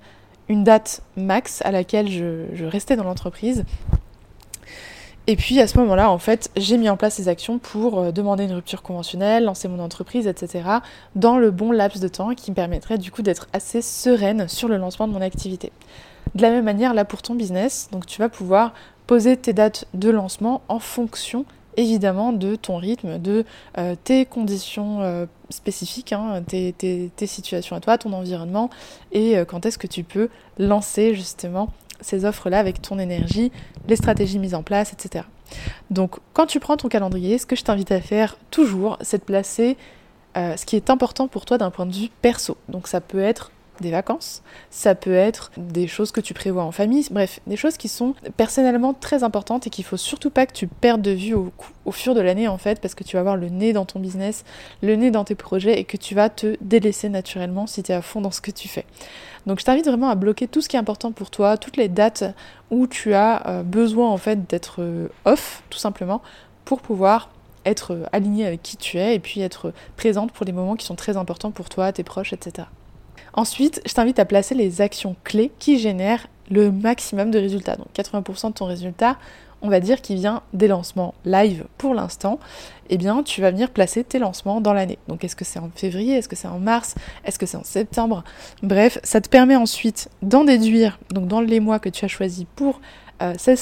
une 0.48 0.64
date 0.64 1.02
max 1.16 1.62
à 1.64 1.70
laquelle 1.70 2.08
je, 2.08 2.64
restais 2.64 2.96
dans 2.96 3.04
l'entreprise. 3.04 3.64
Et 5.26 5.36
puis 5.36 5.58
à 5.58 5.66
ce 5.66 5.78
moment-là, 5.78 6.10
en 6.10 6.18
fait, 6.18 6.50
j'ai 6.54 6.76
mis 6.76 6.90
en 6.90 6.98
place 6.98 7.14
ces 7.14 7.28
actions 7.28 7.58
pour 7.58 7.98
euh, 7.98 8.12
demander 8.12 8.44
une 8.44 8.52
rupture 8.52 8.82
conventionnelle, 8.82 9.44
lancer 9.44 9.68
mon 9.68 9.78
entreprise, 9.78 10.26
etc. 10.26 10.68
dans 11.14 11.38
le 11.38 11.50
bon 11.50 11.72
laps 11.72 12.02
de 12.02 12.08
temps 12.08 12.34
qui 12.34 12.50
me 12.50 12.54
permettrait 12.54 12.98
du 12.98 13.10
coup 13.10 13.22
d'être 13.22 13.48
assez 13.54 13.80
sereine 13.80 14.48
sur 14.48 14.68
le 14.68 14.76
lancement 14.76 15.08
de 15.08 15.14
mon 15.14 15.22
activité. 15.22 15.72
De 16.34 16.42
la 16.42 16.50
même 16.50 16.64
manière, 16.64 16.92
là 16.92 17.06
pour 17.06 17.22
ton 17.22 17.34
business, 17.34 17.88
donc 17.90 18.04
tu 18.06 18.20
vas 18.20 18.28
pouvoir 18.28 18.74
poser 19.06 19.36
tes 19.36 19.52
dates 19.52 19.86
de 19.94 20.10
lancement 20.10 20.62
en 20.68 20.78
fonction 20.78 21.44
évidemment 21.76 22.32
de 22.32 22.56
ton 22.56 22.76
rythme, 22.76 23.18
de 23.18 23.44
euh, 23.78 23.94
tes 24.02 24.26
conditions 24.26 25.02
euh, 25.02 25.26
spécifiques, 25.50 26.12
hein, 26.12 26.42
tes, 26.46 27.10
situations 27.26 27.76
à 27.76 27.80
toi, 27.80 27.98
ton 27.98 28.12
environnement, 28.12 28.70
et 29.12 29.36
euh, 29.36 29.44
quand 29.44 29.66
est-ce 29.66 29.78
que 29.78 29.86
tu 29.86 30.04
peux 30.04 30.28
lancer 30.58 31.14
justement 31.14 31.70
ces 32.00 32.24
offres-là 32.24 32.58
avec 32.58 32.82
ton 32.82 32.98
énergie, 32.98 33.50
les 33.88 33.96
stratégies 33.96 34.38
mises 34.38 34.54
en 34.54 34.62
place, 34.62 34.92
etc. 34.92 35.24
Donc 35.90 36.16
quand 36.32 36.46
tu 36.46 36.60
prends 36.60 36.76
ton 36.76 36.88
calendrier, 36.88 37.38
ce 37.38 37.46
que 37.46 37.56
je 37.56 37.62
t'invite 37.62 37.92
à 37.92 38.00
faire 38.00 38.36
toujours, 38.50 38.98
c'est 39.00 39.18
de 39.18 39.24
placer 39.24 39.76
ce 40.34 40.66
qui 40.66 40.74
est 40.74 40.90
important 40.90 41.28
pour 41.28 41.44
toi 41.44 41.58
d'un 41.58 41.70
point 41.70 41.86
de 41.86 41.94
vue 41.94 42.08
perso. 42.20 42.56
Donc 42.68 42.88
ça 42.88 43.00
peut 43.00 43.20
être 43.20 43.52
des 43.80 43.90
vacances, 43.90 44.42
ça 44.70 44.94
peut 44.94 45.14
être 45.14 45.50
des 45.56 45.86
choses 45.86 46.12
que 46.12 46.20
tu 46.20 46.34
prévois 46.34 46.62
en 46.62 46.72
famille, 46.72 47.06
bref, 47.10 47.40
des 47.46 47.56
choses 47.56 47.76
qui 47.76 47.88
sont 47.88 48.14
personnellement 48.36 48.94
très 48.94 49.24
importantes 49.24 49.66
et 49.66 49.70
qu'il 49.70 49.84
faut 49.84 49.96
surtout 49.96 50.30
pas 50.30 50.46
que 50.46 50.52
tu 50.52 50.66
perdes 50.66 51.02
de 51.02 51.10
vue 51.10 51.34
au, 51.34 51.52
au 51.84 51.92
fur 51.92 52.14
de 52.14 52.20
l'année 52.20 52.48
en 52.48 52.58
fait, 52.58 52.80
parce 52.80 52.94
que 52.94 53.04
tu 53.04 53.16
vas 53.16 53.20
avoir 53.20 53.36
le 53.36 53.48
nez 53.48 53.72
dans 53.72 53.84
ton 53.84 54.00
business, 54.00 54.44
le 54.82 54.94
nez 54.96 55.10
dans 55.10 55.24
tes 55.24 55.34
projets 55.34 55.78
et 55.78 55.84
que 55.84 55.96
tu 55.96 56.14
vas 56.14 56.28
te 56.28 56.56
délaisser 56.60 57.08
naturellement 57.08 57.66
si 57.66 57.82
tu 57.82 57.92
es 57.92 57.94
à 57.94 58.02
fond 58.02 58.20
dans 58.20 58.30
ce 58.30 58.40
que 58.40 58.50
tu 58.50 58.68
fais. 58.68 58.86
Donc 59.46 59.60
je 59.60 59.64
t'invite 59.64 59.86
vraiment 59.86 60.08
à 60.08 60.14
bloquer 60.14 60.48
tout 60.48 60.60
ce 60.60 60.68
qui 60.68 60.76
est 60.76 60.78
important 60.78 61.12
pour 61.12 61.30
toi, 61.30 61.56
toutes 61.56 61.76
les 61.76 61.88
dates 61.88 62.24
où 62.70 62.86
tu 62.86 63.14
as 63.14 63.46
euh, 63.46 63.62
besoin 63.62 64.08
en 64.08 64.16
fait 64.16 64.46
d'être 64.48 64.80
euh, 64.80 65.08
off 65.24 65.62
tout 65.70 65.78
simplement 65.78 66.22
pour 66.64 66.80
pouvoir 66.80 67.28
être 67.64 67.92
euh, 67.92 68.04
aligné 68.12 68.46
avec 68.46 68.62
qui 68.62 68.76
tu 68.76 68.98
es 68.98 69.14
et 69.14 69.18
puis 69.18 69.40
être 69.40 69.72
présente 69.96 70.32
pour 70.32 70.46
les 70.46 70.52
moments 70.52 70.76
qui 70.76 70.86
sont 70.86 70.96
très 70.96 71.16
importants 71.16 71.50
pour 71.50 71.68
toi, 71.68 71.92
tes 71.92 72.04
proches, 72.04 72.32
etc. 72.32 72.68
Ensuite, 73.34 73.82
je 73.84 73.92
t'invite 73.92 74.18
à 74.18 74.24
placer 74.24 74.54
les 74.54 74.80
actions 74.80 75.16
clés 75.24 75.50
qui 75.58 75.78
génèrent 75.78 76.28
le 76.50 76.70
maximum 76.70 77.30
de 77.30 77.38
résultats. 77.38 77.76
Donc 77.76 77.88
80% 77.94 78.48
de 78.48 78.52
ton 78.52 78.66
résultat, 78.66 79.16
on 79.62 79.68
va 79.68 79.80
dire 79.80 80.02
qu'il 80.02 80.16
vient 80.16 80.42
des 80.52 80.68
lancements 80.68 81.14
live 81.24 81.64
pour 81.78 81.94
l'instant, 81.94 82.38
eh 82.90 82.98
bien 82.98 83.22
tu 83.22 83.40
vas 83.40 83.50
venir 83.50 83.70
placer 83.70 84.04
tes 84.04 84.18
lancements 84.18 84.60
dans 84.60 84.74
l'année. 84.74 84.98
Donc 85.08 85.24
est-ce 85.24 85.34
que 85.34 85.44
c'est 85.44 85.58
en 85.58 85.70
février, 85.74 86.16
est-ce 86.16 86.28
que 86.28 86.36
c'est 86.36 86.48
en 86.48 86.58
mars, 86.58 86.94
est-ce 87.24 87.38
que 87.38 87.46
c'est 87.46 87.56
en 87.56 87.64
septembre? 87.64 88.24
Bref, 88.62 88.98
ça 89.02 89.20
te 89.20 89.28
permet 89.28 89.56
ensuite 89.56 90.10
d'en 90.22 90.44
déduire, 90.44 90.98
donc 91.10 91.28
dans 91.28 91.40
les 91.40 91.60
mois 91.60 91.78
que 91.78 91.88
tu 91.88 92.04
as 92.04 92.08
choisis 92.08 92.44
pour 92.56 92.80
euh, 93.22 93.34
ces, 93.38 93.56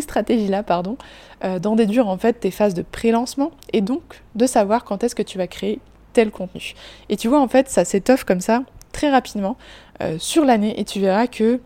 stratégies-là, 0.00 0.62
pardon, 0.62 0.96
euh, 1.44 1.58
d'en 1.58 1.74
déduire 1.74 2.08
en 2.08 2.18
fait 2.18 2.34
tes 2.34 2.52
phases 2.52 2.74
de 2.74 2.82
pré-lancement 2.82 3.50
et 3.72 3.80
donc 3.80 4.22
de 4.36 4.46
savoir 4.46 4.84
quand 4.84 5.02
est-ce 5.02 5.14
que 5.14 5.22
tu 5.22 5.38
vas 5.38 5.48
créer 5.48 5.80
tel 6.12 6.30
contenu. 6.30 6.74
Et 7.08 7.16
tu 7.16 7.26
vois 7.26 7.40
en 7.40 7.48
fait 7.48 7.68
ça 7.68 7.84
s'étoffe 7.84 8.24
comme 8.24 8.40
ça 8.40 8.62
très 8.96 9.10
rapidement 9.10 9.58
euh, 10.00 10.16
sur 10.18 10.46
l'année 10.46 10.80
et 10.80 10.84
tu 10.86 11.00
verras 11.00 11.26
que 11.26 11.60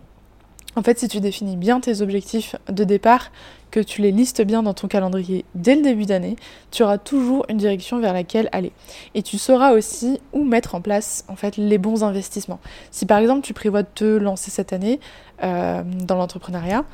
en 0.74 0.82
fait 0.82 0.98
si 0.98 1.06
tu 1.06 1.20
définis 1.20 1.56
bien 1.56 1.78
tes 1.78 2.00
objectifs 2.00 2.56
de 2.68 2.82
départ, 2.82 3.30
que 3.70 3.78
tu 3.78 4.02
les 4.02 4.10
listes 4.10 4.42
bien 4.42 4.64
dans 4.64 4.74
ton 4.74 4.88
calendrier 4.88 5.44
dès 5.54 5.76
le 5.76 5.82
début 5.82 6.06
d'année, 6.06 6.34
tu 6.72 6.82
auras 6.82 6.98
toujours 6.98 7.46
une 7.48 7.56
direction 7.56 8.00
vers 8.00 8.12
laquelle 8.12 8.48
aller. 8.50 8.72
Et 9.14 9.22
tu 9.22 9.38
sauras 9.38 9.74
aussi 9.74 10.18
où 10.32 10.42
mettre 10.42 10.74
en 10.74 10.80
place 10.80 11.24
en 11.28 11.36
fait 11.36 11.56
les 11.56 11.78
bons 11.78 12.02
investissements. 12.02 12.58
Si 12.90 13.06
par 13.06 13.18
exemple 13.18 13.42
tu 13.42 13.54
prévois 13.54 13.84
de 13.84 13.88
te 13.94 14.04
lancer 14.04 14.50
cette 14.50 14.72
année 14.72 14.98
euh, 15.44 15.84
dans 15.84 16.16
l'entrepreneuriat, 16.16 16.84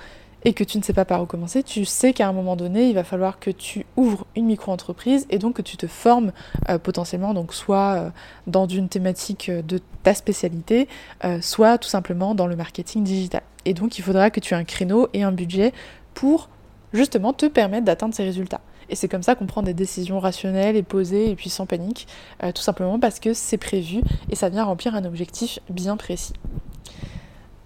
et 0.47 0.53
que 0.53 0.62
tu 0.62 0.79
ne 0.79 0.83
sais 0.85 0.93
pas 0.93 1.05
par 1.05 1.21
où 1.21 1.26
commencer, 1.26 1.65
tu 1.65 1.85
sais 1.85 2.12
qu'à 2.12 2.29
un 2.29 2.33
moment 2.33 2.55
donné, 2.55 2.88
il 2.88 2.95
va 2.95 3.03
falloir 3.03 3.41
que 3.41 3.50
tu 3.50 3.85
ouvres 3.97 4.26
une 4.37 4.47
micro-entreprise 4.47 5.26
et 5.29 5.38
donc 5.38 5.57
que 5.57 5.62
tu 5.62 5.76
te 5.76 5.88
formes 5.88 6.31
euh, 6.69 6.79
potentiellement, 6.79 7.35
donc 7.35 7.53
soit 7.53 7.95
euh, 7.97 8.11
dans 8.47 8.69
une 8.69 8.88
thématique 8.88 9.50
de 9.50 9.81
ta 10.05 10.15
spécialité, 10.15 10.87
euh, 11.25 11.41
soit 11.41 11.79
tout 11.79 11.88
simplement 11.88 12.37
dans 12.37 12.47
le 12.47 12.55
marketing 12.55 13.03
digital. 13.03 13.43
Et 13.65 13.75
donc 13.75 13.99
il 13.99 14.03
faudra 14.03 14.31
que 14.31 14.38
tu 14.38 14.55
aies 14.55 14.57
un 14.57 14.62
créneau 14.62 15.09
et 15.12 15.25
un 15.25 15.33
budget 15.33 15.73
pour 16.15 16.49
justement 16.93 17.33
te 17.33 17.47
permettre 17.47 17.85
d'atteindre 17.85 18.15
ces 18.15 18.23
résultats. 18.23 18.61
Et 18.88 18.95
c'est 18.95 19.09
comme 19.09 19.25
ça 19.25 19.35
qu'on 19.35 19.47
prend 19.47 19.65
des 19.65 19.75
décisions 19.75 20.21
rationnelles 20.21 20.76
et 20.76 20.85
posées 20.85 21.29
et 21.29 21.35
puis 21.35 21.50
sans 21.50 21.67
panique, 21.67 22.07
tout 22.55 22.62
simplement 22.62 23.00
parce 23.00 23.19
que 23.19 23.35
c'est 23.35 23.59
prévu 23.59 24.00
et 24.31 24.37
ça 24.37 24.49
vient 24.49 24.62
remplir 24.62 24.95
un 24.95 25.05
objectif 25.05 25.59
bien 25.69 25.97
précis. 25.97 26.35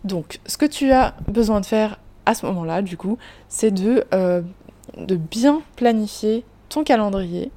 Donc, 0.04 0.40
ce 0.46 0.56
que 0.56 0.64
tu 0.64 0.92
as 0.92 1.14
besoin 1.28 1.60
de 1.60 1.66
faire 1.66 1.98
à 2.26 2.34
ce 2.34 2.46
moment-là, 2.46 2.82
du 2.82 2.96
coup, 2.96 3.18
c'est 3.48 3.70
de 3.70 4.04
euh, 4.14 4.42
de 4.96 5.16
bien 5.16 5.62
planifier 5.76 6.44
ton 6.68 6.84
calendrier 6.84 7.50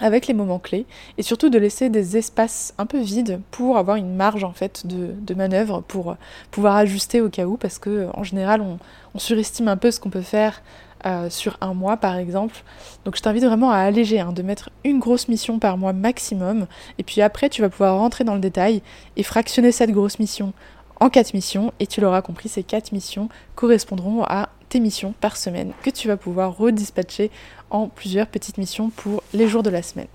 avec 0.00 0.26
les 0.26 0.34
moments 0.34 0.58
clés 0.58 0.86
et 1.18 1.22
surtout 1.22 1.50
de 1.50 1.58
laisser 1.58 1.90
des 1.90 2.16
espaces 2.16 2.74
un 2.78 2.86
peu 2.86 2.98
vides 2.98 3.40
pour 3.50 3.76
avoir 3.76 3.96
une 3.96 4.14
marge 4.14 4.44
en 4.44 4.52
fait 4.52 4.86
de, 4.86 5.34
manœuvre 5.34 5.82
pour 5.86 6.16
pouvoir 6.50 6.76
ajuster 6.76 7.20
au 7.20 7.28
cas 7.28 7.44
où 7.44 7.56
parce 7.56 7.78
que 7.78 8.08
en 8.14 8.24
général 8.24 8.60
on, 8.62 8.78
surestime 9.18 9.68
un 9.68 9.76
peu 9.76 9.90
ce 9.90 10.00
qu'on 10.00 10.10
peut 10.10 10.22
faire 10.22 10.62
euh, 11.06 11.30
sur 11.30 11.56
un 11.60 11.74
mois 11.74 11.96
par 11.96 12.16
exemple. 12.16 12.62
Donc 13.04 13.16
je 13.16 13.22
t'invite 13.22 13.44
vraiment 13.44 13.70
à 13.70 13.78
alléger, 13.78 14.20
hein, 14.20 14.32
de 14.32 14.42
mettre 14.42 14.70
une 14.84 14.98
grosse 14.98 15.28
mission 15.28 15.58
par 15.58 15.78
mois 15.78 15.92
maximum 15.92 16.66
et 16.98 17.02
puis 17.02 17.20
après 17.20 17.48
tu 17.48 17.62
vas 17.62 17.68
pouvoir 17.68 17.98
rentrer 17.98 18.24
dans 18.24 18.34
le 18.34 18.40
détail 18.40 18.82
et 19.16 19.22
fractionner 19.22 19.72
cette 19.72 19.90
grosse 19.90 20.18
mission 20.18 20.52
en 21.00 21.10
quatre 21.10 21.34
missions 21.34 21.72
et 21.80 21.86
tu 21.86 22.00
l'auras 22.00 22.22
compris 22.22 22.48
ces 22.48 22.62
quatre 22.62 22.92
missions 22.92 23.28
correspondront 23.54 24.22
à 24.24 24.50
tes 24.68 24.80
missions 24.80 25.14
par 25.20 25.36
semaine 25.36 25.72
que 25.82 25.90
tu 25.90 26.08
vas 26.08 26.16
pouvoir 26.16 26.56
redispatcher 26.56 27.30
en 27.70 27.88
plusieurs 27.88 28.26
petites 28.26 28.58
missions 28.58 28.90
pour 28.90 29.22
les 29.32 29.48
jours 29.48 29.62
de 29.62 29.70
la 29.70 29.82
semaine. 29.82 30.06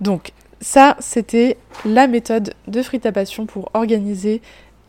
Donc 0.00 0.32
ça, 0.60 0.96
c'était 1.00 1.56
la 1.84 2.06
méthode 2.06 2.54
de 2.68 2.82
Free 2.82 3.00
Ta 3.00 3.12
Passion 3.12 3.46
pour 3.46 3.70
organiser 3.74 4.40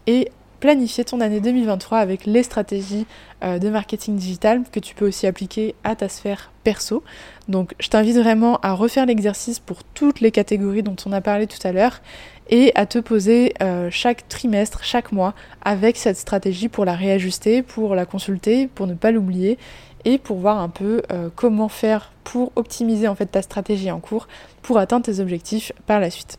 et 0.05 0.29
planifier 0.59 1.05
ton 1.05 1.21
année 1.21 1.39
2023 1.39 1.99
avec 1.99 2.25
les 2.25 2.43
stratégies 2.43 3.05
euh, 3.43 3.59
de 3.59 3.69
marketing 3.69 4.15
digital 4.15 4.63
que 4.71 4.79
tu 4.79 4.95
peux 4.95 5.07
aussi 5.07 5.27
appliquer 5.27 5.75
à 5.83 5.95
ta 5.95 6.09
sphère 6.09 6.51
perso. 6.63 7.03
Donc 7.47 7.75
je 7.79 7.89
t'invite 7.89 8.17
vraiment 8.17 8.57
à 8.61 8.73
refaire 8.73 9.05
l'exercice 9.05 9.59
pour 9.59 9.83
toutes 9.83 10.19
les 10.19 10.31
catégories 10.31 10.83
dont 10.83 10.95
on 11.05 11.11
a 11.11 11.21
parlé 11.21 11.47
tout 11.47 11.65
à 11.65 11.71
l'heure 11.71 12.01
et 12.49 12.71
à 12.75 12.85
te 12.85 12.99
poser 12.99 13.53
euh, 13.61 13.89
chaque 13.91 14.27
trimestre, 14.29 14.83
chaque 14.83 15.11
mois 15.11 15.33
avec 15.61 15.97
cette 15.97 16.17
stratégie 16.17 16.69
pour 16.69 16.85
la 16.85 16.93
réajuster, 16.93 17.61
pour 17.61 17.95
la 17.95 18.05
consulter, 18.05 18.67
pour 18.67 18.87
ne 18.87 18.93
pas 18.93 19.11
l'oublier 19.11 19.57
et 20.05 20.17
pour 20.17 20.37
voir 20.37 20.59
un 20.59 20.69
peu 20.69 21.01
euh, 21.11 21.29
comment 21.35 21.69
faire 21.69 22.11
pour 22.23 22.51
optimiser 22.55 23.07
en 23.07 23.15
fait 23.15 23.25
ta 23.25 23.41
stratégie 23.41 23.91
en 23.91 23.99
cours 23.99 24.27
pour 24.61 24.77
atteindre 24.77 25.05
tes 25.05 25.19
objectifs 25.19 25.71
par 25.85 25.99
la 25.99 26.09
suite. 26.09 26.37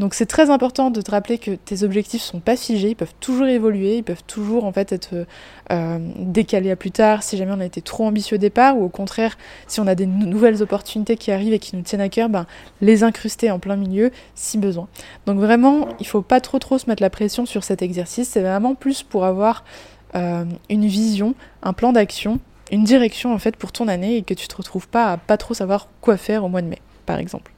Donc 0.00 0.14
c'est 0.14 0.24
très 0.24 0.48
important 0.48 0.90
de 0.90 1.02
te 1.02 1.10
rappeler 1.10 1.36
que 1.36 1.50
tes 1.50 1.82
objectifs 1.82 2.22
sont 2.22 2.40
pas 2.40 2.56
figés, 2.56 2.88
ils 2.88 2.94
peuvent 2.94 3.12
toujours 3.20 3.46
évoluer, 3.46 3.98
ils 3.98 4.02
peuvent 4.02 4.24
toujours 4.26 4.64
en 4.64 4.72
fait 4.72 4.92
être 4.92 5.26
euh, 5.70 5.98
décalés 6.16 6.70
à 6.70 6.76
plus 6.76 6.90
tard 6.90 7.22
si 7.22 7.36
jamais 7.36 7.52
on 7.54 7.60
a 7.60 7.66
été 7.66 7.82
trop 7.82 8.06
ambitieux 8.06 8.36
au 8.36 8.38
départ 8.38 8.78
ou 8.78 8.84
au 8.84 8.88
contraire 8.88 9.36
si 9.66 9.78
on 9.78 9.86
a 9.86 9.94
des 9.94 10.06
nouvelles 10.06 10.62
opportunités 10.62 11.18
qui 11.18 11.30
arrivent 11.30 11.52
et 11.52 11.58
qui 11.58 11.76
nous 11.76 11.82
tiennent 11.82 12.00
à 12.00 12.08
cœur, 12.08 12.30
ben, 12.30 12.46
les 12.80 13.04
incruster 13.04 13.50
en 13.50 13.58
plein 13.58 13.76
milieu 13.76 14.10
si 14.34 14.56
besoin. 14.56 14.88
Donc 15.26 15.38
vraiment 15.38 15.88
il 16.00 16.06
faut 16.06 16.22
pas 16.22 16.40
trop 16.40 16.58
trop 16.58 16.78
se 16.78 16.88
mettre 16.88 17.02
la 17.02 17.10
pression 17.10 17.44
sur 17.44 17.62
cet 17.62 17.82
exercice, 17.82 18.30
c'est 18.30 18.40
vraiment 18.40 18.74
plus 18.74 19.02
pour 19.02 19.26
avoir 19.26 19.64
euh, 20.14 20.46
une 20.70 20.86
vision, 20.86 21.34
un 21.62 21.74
plan 21.74 21.92
d'action, 21.92 22.40
une 22.72 22.84
direction 22.84 23.34
en 23.34 23.38
fait 23.38 23.54
pour 23.54 23.70
ton 23.70 23.86
année 23.86 24.16
et 24.16 24.22
que 24.22 24.32
tu 24.32 24.48
te 24.48 24.56
retrouves 24.56 24.88
pas 24.88 25.12
à 25.12 25.16
pas 25.18 25.36
trop 25.36 25.52
savoir 25.52 25.88
quoi 26.00 26.16
faire 26.16 26.42
au 26.42 26.48
mois 26.48 26.62
de 26.62 26.68
mai 26.68 26.78
par 27.04 27.18
exemple. 27.18 27.52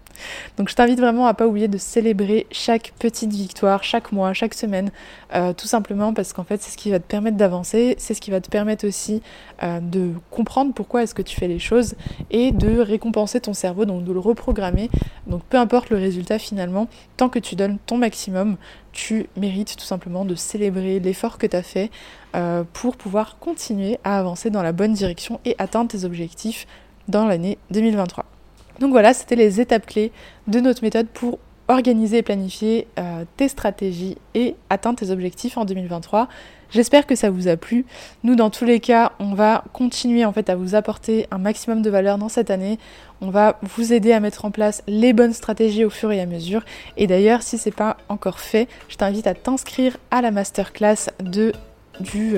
Donc 0.56 0.68
je 0.68 0.74
t'invite 0.74 1.00
vraiment 1.00 1.26
à 1.26 1.34
pas 1.34 1.46
oublier 1.46 1.68
de 1.68 1.78
célébrer 1.78 2.46
chaque 2.50 2.92
petite 2.98 3.32
victoire, 3.32 3.84
chaque 3.84 4.12
mois, 4.12 4.32
chaque 4.32 4.54
semaine, 4.54 4.90
euh, 5.34 5.52
tout 5.52 5.66
simplement 5.66 6.12
parce 6.12 6.32
qu'en 6.32 6.44
fait 6.44 6.60
c'est 6.62 6.70
ce 6.70 6.76
qui 6.76 6.90
va 6.90 6.98
te 6.98 7.06
permettre 7.06 7.36
d'avancer, 7.36 7.94
c'est 7.98 8.14
ce 8.14 8.20
qui 8.20 8.30
va 8.30 8.40
te 8.40 8.50
permettre 8.50 8.86
aussi 8.86 9.22
euh, 9.62 9.80
de 9.80 10.10
comprendre 10.30 10.72
pourquoi 10.74 11.02
est-ce 11.02 11.14
que 11.14 11.22
tu 11.22 11.36
fais 11.36 11.48
les 11.48 11.58
choses 11.58 11.94
et 12.30 12.52
de 12.52 12.80
récompenser 12.80 13.40
ton 13.40 13.54
cerveau, 13.54 13.84
donc 13.84 14.04
de 14.04 14.12
le 14.12 14.20
reprogrammer. 14.20 14.90
Donc 15.26 15.42
peu 15.44 15.56
importe 15.56 15.90
le 15.90 15.96
résultat 15.96 16.38
finalement, 16.38 16.88
tant 17.16 17.28
que 17.28 17.38
tu 17.38 17.56
donnes 17.56 17.78
ton 17.86 17.98
maximum, 17.98 18.56
tu 18.92 19.26
mérites 19.36 19.76
tout 19.76 19.84
simplement 19.84 20.24
de 20.24 20.34
célébrer 20.34 21.00
l'effort 21.00 21.38
que 21.38 21.46
tu 21.46 21.56
as 21.56 21.62
fait 21.62 21.90
euh, 22.34 22.64
pour 22.72 22.96
pouvoir 22.96 23.38
continuer 23.38 23.98
à 24.04 24.18
avancer 24.18 24.50
dans 24.50 24.62
la 24.62 24.72
bonne 24.72 24.92
direction 24.92 25.40
et 25.44 25.54
atteindre 25.58 25.90
tes 25.90 26.04
objectifs 26.04 26.66
dans 27.08 27.26
l'année 27.26 27.58
2023. 27.70 28.31
Donc 28.80 28.90
voilà, 28.90 29.14
c'était 29.14 29.36
les 29.36 29.60
étapes 29.60 29.86
clés 29.86 30.12
de 30.46 30.60
notre 30.60 30.82
méthode 30.82 31.08
pour 31.08 31.38
organiser 31.68 32.18
et 32.18 32.22
planifier 32.22 32.86
euh, 32.98 33.24
tes 33.36 33.48
stratégies 33.48 34.18
et 34.34 34.56
atteindre 34.70 34.98
tes 34.98 35.10
objectifs 35.10 35.56
en 35.56 35.64
2023. 35.64 36.28
J'espère 36.70 37.06
que 37.06 37.14
ça 37.14 37.30
vous 37.30 37.48
a 37.48 37.56
plu. 37.56 37.84
Nous, 38.24 38.34
dans 38.34 38.48
tous 38.48 38.64
les 38.64 38.80
cas, 38.80 39.12
on 39.18 39.34
va 39.34 39.64
continuer 39.72 40.24
en 40.24 40.32
fait 40.32 40.48
à 40.48 40.56
vous 40.56 40.74
apporter 40.74 41.26
un 41.30 41.38
maximum 41.38 41.82
de 41.82 41.90
valeur 41.90 42.16
dans 42.16 42.30
cette 42.30 42.50
année. 42.50 42.78
On 43.20 43.30
va 43.30 43.58
vous 43.62 43.92
aider 43.92 44.12
à 44.12 44.20
mettre 44.20 44.46
en 44.46 44.50
place 44.50 44.82
les 44.86 45.12
bonnes 45.12 45.34
stratégies 45.34 45.84
au 45.84 45.90
fur 45.90 46.10
et 46.12 46.20
à 46.20 46.26
mesure. 46.26 46.62
Et 46.96 47.06
d'ailleurs, 47.06 47.42
si 47.42 47.58
c'est 47.58 47.74
pas 47.74 47.98
encore 48.08 48.40
fait, 48.40 48.68
je 48.88 48.96
t'invite 48.96 49.26
à 49.26 49.34
t'inscrire 49.34 49.98
à 50.10 50.22
la 50.22 50.30
masterclass 50.30 51.10
de 51.20 51.52
du 52.00 52.34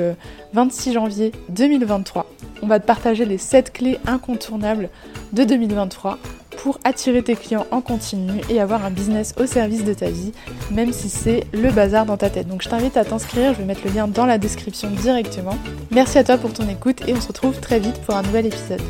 26 0.53 0.91
euh, 0.91 0.93
janvier 0.93 1.33
2023. 1.49 2.27
On 2.63 2.67
va 2.67 2.81
te 2.81 2.87
partager 2.87 3.25
les 3.25 3.39
7 3.39 3.73
clés 3.73 3.99
incontournables 4.07 4.89
de 5.33 5.45
2023 5.45 6.19
pour 6.57 6.79
attirer 6.85 7.23
tes 7.23 7.37
clients 7.37 7.67
en 7.71 7.81
continu 7.81 8.41
et 8.49 8.61
avoir 8.61 8.85
un 8.85 8.91
business 8.91 9.35
au 9.39 9.47
service 9.47 9.85
de 9.85 9.93
ta 9.93 10.09
vie, 10.09 10.33
même 10.71 10.93
si 10.93 11.11
c'est 11.11 11.45
le 11.53 11.71
bazar 11.71 12.07
dans 12.07 12.17
ta 12.17 12.31
tête. 12.31 12.49
Donc 12.49 12.63
je 12.63 12.69
t'invite 12.69 12.97
à 12.97 13.05
t'inscrire, 13.05 13.53
je 13.53 13.59
vais 13.59 13.65
mettre 13.65 13.83
le 13.85 13.93
lien 13.93 14.09
dans 14.09 14.27
la 14.27 14.39
description 14.39 14.91
directement. 14.91 15.59
Merci 15.91 16.19
à 16.19 16.25
toi 16.25 16.39
pour 16.39 16.53
ton 16.53 16.69
écoute 16.69 17.07
et 17.07 17.13
on 17.13 17.21
se 17.21 17.29
retrouve 17.29 17.61
très 17.61 17.81
vite 17.81 18.01
pour 18.03 18.15
un 18.15 18.23
nouvel 18.23 18.47
épisode. 18.47 18.81